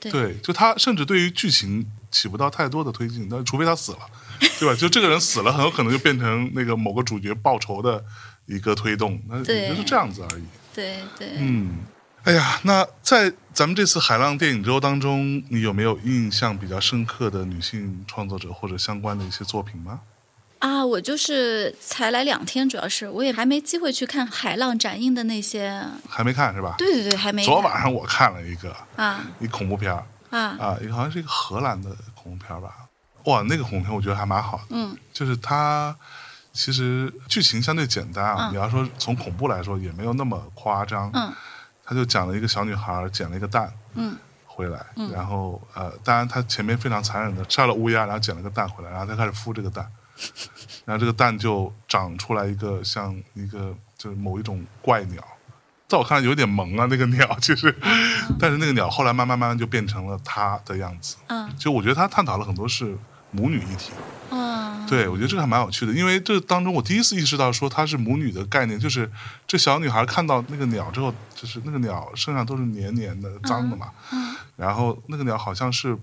[0.00, 4.00] 对就她甚至对于剧情起不到太多的推进，但除非她死了，
[4.58, 4.74] 对吧？
[4.74, 8.04] 就这个人死了，很有可能就变成那个某个主角报仇的
[8.46, 10.44] 一个推动，那也对就是这样子而已。
[10.74, 11.34] 对对。
[11.38, 11.84] 嗯，
[12.24, 20.00] 哎呀，那在咱们这次海浪电影周当中，你有没有印象比较深刻的女性创作者或者相关的一些作品吗？
[20.64, 25.84] 啊，我就是才来两天，主要是我也还没机会去看海浪展映的那些。
[26.08, 26.74] 还没看是吧？
[26.78, 27.44] 对对对，还没。
[27.44, 32.74] 昨晚上我看了一个啊一恐怖片儿啊啊，一个好像是一个荷兰的恐怖片吧。
[33.24, 34.64] 哇，那个恐怖片我觉得还蛮好的。
[34.70, 35.94] 嗯就是它
[36.54, 41.10] 其实剧情相对简单啊，嗯你要说从恐怖来说也没有那么夸张。
[41.12, 41.30] 嗯
[41.84, 49.86] 他就讲了一个小女孩捡了一个蛋嗯回来，然后呃，当然他前面非常残忍的杀了乌鸦，然后捡了个蛋回来，然后他开始孵这个蛋，
[50.84, 55.22] 然后这个蛋就长出来一个像一个就是某一种怪鸟。
[55.86, 57.74] 在我看来有点萌啊，那个鸟其实，
[58.40, 61.16] 但是那个鸟后来慢慢慢慢就变成了它的样子。
[61.26, 62.96] 嗯就我觉得他探讨了很多是
[63.30, 63.92] 母女议题。
[64.30, 69.08] 嗯，对，我觉得这个还蛮有趣的，因为这当中我第一次意识到说它是母女的概念，就是
[69.46, 75.96] 这小女孩看到那个鸟之后，就是那个鸟身上都是黏黏的、脏的嘛，嗯然后那个鸟好像是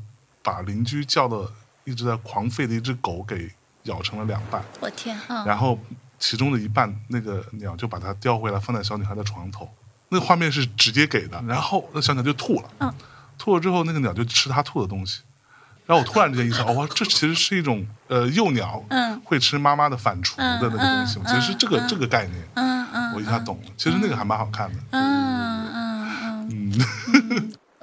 [0.44, 1.52] 把邻居叫的
[1.84, 3.50] 一直在狂吠的一只狗给
[3.84, 5.44] 咬成了两半，我天啊！
[5.46, 5.80] 然后
[6.20, 9.70] 其中的一半那个鸟就把它叼回来放在小女孩的床头，
[10.10, 12.94] 那个画面是直接给的，然后那小鸟就吐了，嗯。
[13.38, 15.22] 吐了之后那个鸟就吃它吐的东西。
[15.88, 19.20] 然后我突然之间意识到，哦，这其实是一种呃幼鸟，嗯。
[19.26, 23.72] 会吃妈妈的反刍的那个东西其实是这个、嗯这个概念，嗯嗯我一下懂了。
[23.78, 26.50] 其实那个还蛮好看的，嗯嗯。
[26.50, 26.72] 嗯。
[26.78, 26.80] 嗯，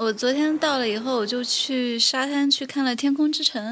[0.09, 3.63] 我昨天到了以后，我就去沙滩去看了《天空之城》，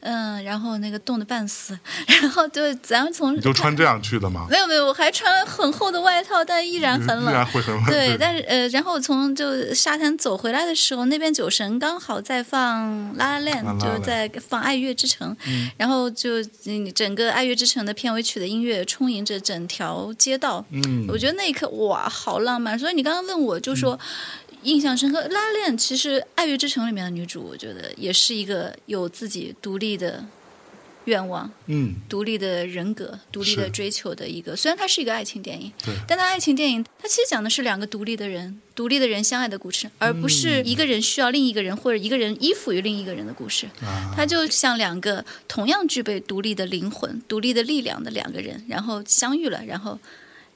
[0.00, 4.46] 嗯，然后那个冻得半死，然后就咱们从你就穿这样去的吗？
[4.50, 7.46] 没有没有，我还穿了很厚的外套，但依然很依然冷。
[7.46, 7.86] 会很冷。
[7.86, 15.34] 对，但是呃，然后我从就沙滩走回来的时候，那边酒神刚好在放《La Land 啊》，就在放《爱乐之城》，
[15.78, 22.78] 然后就嗯整个《爱乐之城》的片尾曲的音乐充盈着整条街道，嗯，我觉得那一刻哇，好浪漫。
[22.78, 23.98] 所以你刚刚问我，就说、
[24.62, 30.24] 印象深刻，拉链其实《爱乐之城》里面的女主，我觉得也是一个有自己独立的
[31.06, 34.54] 愿望、嗯，独立的人格、独立的追求的一个。
[34.54, 43.66] 虽然它是一个爱情电影，对，但它爱情电影，它其实讲的是两个独立的人、独立的人相爱的故事，而不是一个人需要另一个人或者一个人依附于另一个人的故事。
[43.80, 49.98] 啊，它就像两个同样具备独立的灵魂、独立的力量的两个人，然后相遇了，然后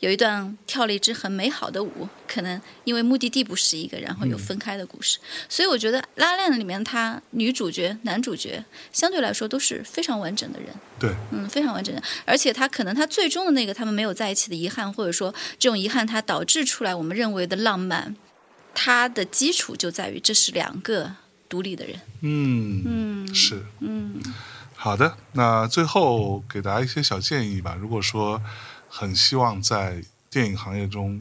[0.01, 5.19] 有一段跳了一支很美好的舞，可能因为目的地不是一个，然后有分开的故事。
[5.49, 10.69] 所以我觉得《拉链》里面，他女主角、男主角相对来说都是非常完整的人，
[10.99, 12.03] 对，嗯，非常完整的。
[12.27, 18.15] 而且他可能他最终的那个他们没有在一起的遗憾，或者说这种遗憾，它导致出来我们认为的浪漫，
[18.75, 21.15] 它的基础就在于这是两个
[21.49, 21.97] 独立的人。
[22.21, 23.63] 嗯嗯是。
[23.81, 24.21] 嗯。
[24.77, 27.75] 好的，那最后给大家一些小建议吧。
[27.81, 28.43] 如果说
[28.97, 31.21] 很希望在电影行业中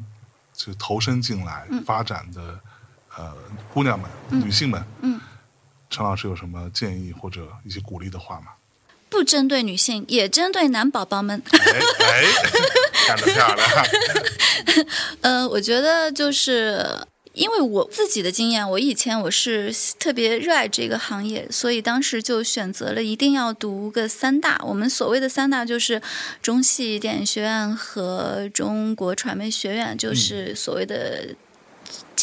[0.53, 2.59] 就投身进来、发展的
[3.17, 3.33] 呃
[3.73, 5.19] 姑娘们、女性们，嗯，
[5.89, 8.51] 陈老师有什么建议或者一些鼓励的话吗？
[9.09, 11.41] 不针对女性，也针对男宝宝们。
[11.51, 11.57] 哎
[12.05, 12.23] 哎，
[13.07, 13.67] 干得漂亮！
[15.21, 16.85] 呃，我觉得就是
[17.33, 24.61] 因为我自己的经验，我以前我是特别热爱这个行业，所以当时就选择了一定要读个三大。
[24.65, 26.01] 我们所谓的三大就是
[26.41, 31.35] 中戏电影学院和中国传媒学院，就是所谓的。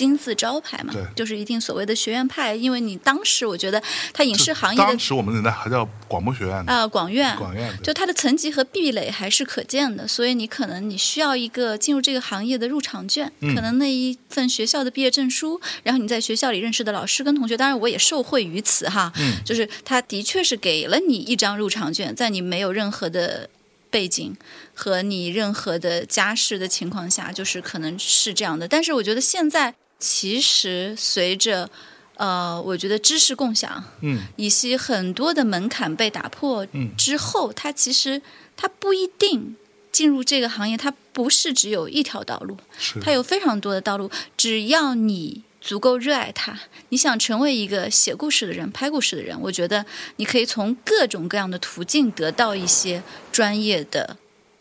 [0.01, 2.55] 金字招牌嘛，就是一定所谓的学院派。
[2.55, 3.83] 因为你当时我觉得
[4.15, 13.55] 它影视行业的当时我们年代还叫广播学院呢，啊、广院，广院就它的层级和壁垒还是可见的，所以你可能你需要一个进入这个行业的入场券，嗯。
[13.55, 19.35] 可能那一份学校的毕业证书，然后你在学校里认识的老师跟同学，当然我也受惠于此哈，嗯。
[19.45, 23.51] 就是他的确是给了你一张入场券，在你没有任何的
[23.91, 24.35] 背景
[24.73, 28.69] 和你任何的家世的情况下，就是可能是这样的。
[28.69, 31.71] 但是我觉得现在其实随着
[32.17, 38.21] 呃，我觉得知识共享，嗯，以及很多的门槛被打破嗯之后，它其实
[38.57, 39.57] 它不一定
[39.93, 44.11] 进入这个行业，它不是只有一条道路，是它有非常多的道路。
[44.37, 46.59] 只要你足够热爱它，
[46.91, 49.85] 你想成为一个写故事的人、拍故事的人，我觉得
[50.17, 54.17] 你可以从各种各样的途径得到一些专业的。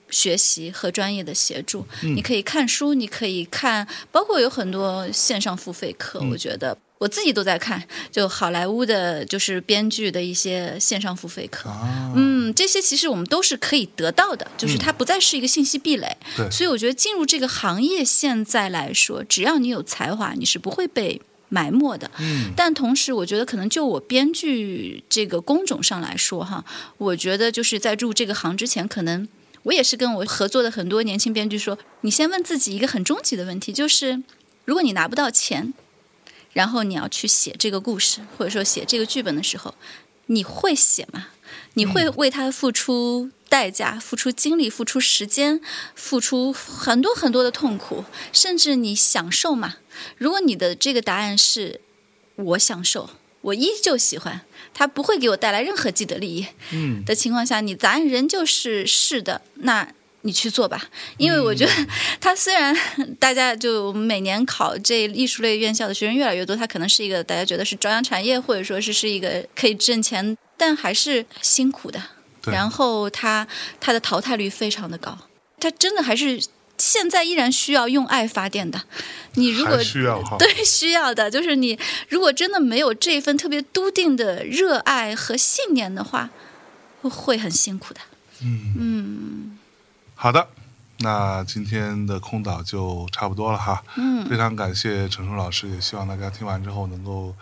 [0.09, 2.15] 学习和专业的协助，嗯。
[2.15, 6.29] 你可以看书，你可以看，包括有很多线上付费课，嗯。
[6.31, 7.81] 我觉得我自己都在看，
[8.11, 11.69] 就好莱坞的，就是编剧的一些线上付费课。
[11.69, 16.17] 啊，嗯，这些其实我们都是可以得到的，就是它不再是一个信息壁垒。
[16.35, 16.49] 对。
[16.51, 22.11] 所以我觉得进入这个行业，现在来说，只要你有才华，你是不会被埋没的。
[22.19, 22.51] 嗯。
[22.55, 26.65] 但同时，我觉得可能就我编剧这个工种上来说，哈，
[26.97, 29.25] 我觉得就是在入这个行之前，可能
[29.63, 34.23] 我也是跟我合作的很多年轻编剧说，你先问自己一个很终极的问题，就是
[34.65, 35.73] 如果你拿不到钱，
[36.53, 39.75] 然后你要去写这个故事，或者说写这个剧本的时候，
[40.27, 41.27] 你会写吗？
[41.73, 45.59] 你会为他付出代价、付出精力、付出时间、
[45.95, 49.77] 付出很多很多的痛苦，甚至你享受吗？
[50.17, 51.81] 如果你的这个答案是
[52.35, 53.09] 我享受，
[53.41, 54.41] 我依旧喜欢，
[54.73, 59.87] 它不会给我带来任何既得利益嗯的情况下，你答案仍旧是是的，那
[60.21, 60.89] 你去做吧。
[61.17, 61.71] 因为我觉得
[62.19, 62.75] 它虽然
[63.17, 72.01] 大家就每年考这艺术类院校的学生越来越多，它可能是一个大家觉得是朝阳产业，或者说是是一个可以挣钱，但还是辛苦的。
[72.41, 73.47] 对然后它
[73.79, 75.17] 它的淘汰率非常的高，
[75.59, 76.41] 它真的还是
[76.79, 78.81] 现在依然需要用爱发电的。
[79.35, 81.77] 你如果需要哈， 对，需要的就是你，
[82.07, 86.31] 如果真的没有这份特别笃定的热爱和信念的话，
[87.03, 87.99] 会很辛苦的。
[88.41, 89.57] 嗯嗯
[90.15, 90.47] 好的，
[90.99, 93.83] 那今天的空岛就差不多了哈。
[93.95, 97.33] 嗯，非常感谢陈冲老师，也希望大家听完之后能够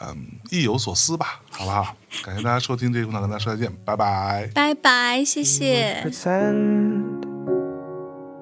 [0.00, 1.96] 嗯意有所思吧，好不好？
[2.24, 4.50] 感谢大家收听这一空岛，跟大家说再见，拜拜。
[4.54, 6.02] 拜拜，谢谢。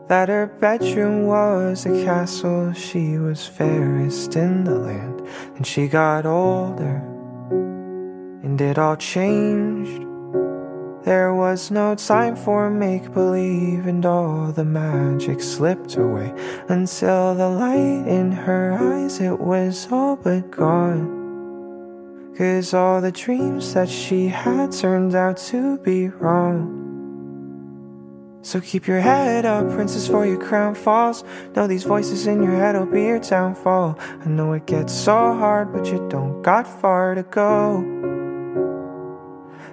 [0.08, 2.72] That her bedroom was a castle.
[2.72, 5.26] She was fairest in the land.
[5.56, 7.02] And she got older,
[8.42, 10.02] and it all changed.
[11.04, 16.32] There was no time for make believe, and all the magic slipped away
[16.68, 21.22] until the light in her eyes, it was all but gone.
[22.38, 26.83] Cause all the dreams that she had turned out to be wrong.
[28.44, 31.24] So keep your head up, princess, for your crown falls.
[31.56, 33.98] Know these voices in your head will be your downfall.
[33.98, 37.80] I know it gets so hard, but you don't got far to go.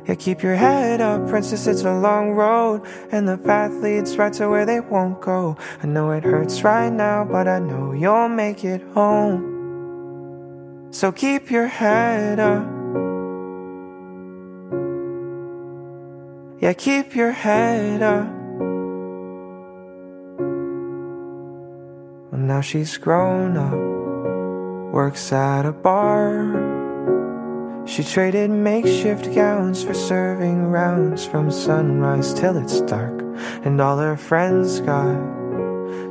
[0.08, 2.84] Yeah, keep your head up, princess, it's a long road.
[3.12, 5.58] And the path leads right to where they won't go.
[5.84, 10.88] I know it hurts right now, but I know you'll make it home.
[10.92, 12.66] So keep your head up.
[16.62, 18.41] Yeah, keep your head up.
[22.52, 23.80] Now she's grown up,
[24.92, 26.28] works at a bar.
[27.88, 33.22] She traded makeshift gowns for serving rounds from sunrise till it's dark.
[33.64, 35.18] And all her friends got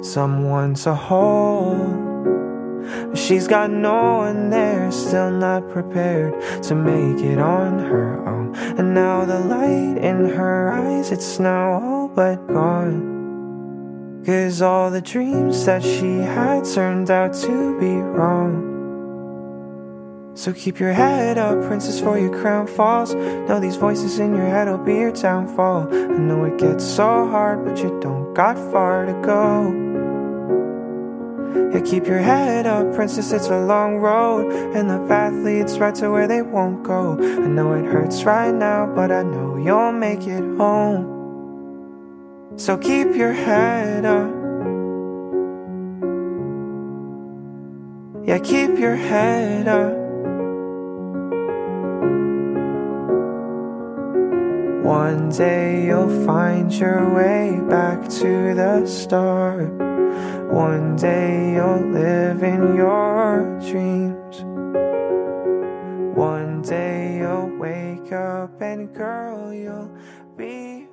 [0.02, 2.08] someone to hold.
[3.14, 6.32] She's got no one there, still not prepared
[6.62, 8.56] to make it on her own.
[8.78, 13.19] And now the light in her eyes, it's now all but gone.
[14.24, 18.70] Cause all the dreams that she had turned out to be wrong.
[20.34, 23.14] So keep your head up, princess, for your crown falls.
[23.14, 25.88] Know these voices in your head will be your downfall.
[25.92, 29.72] I know it gets so hard, but you don't got far to go.
[31.72, 34.52] Yeah, keep your head up, princess, it's a long road.
[34.52, 37.16] And the path leads right to where they won't go.
[37.18, 41.19] I know it hurts right now, but I know you'll make it home.
[42.60, 44.30] So keep your head up.
[48.22, 49.96] Yeah, keep your head up.
[54.84, 59.72] One day you'll find your way back to the start.
[60.52, 64.42] One day you'll live in your dreams.
[66.14, 69.96] One day you'll wake up and girl, you'll
[70.36, 70.89] be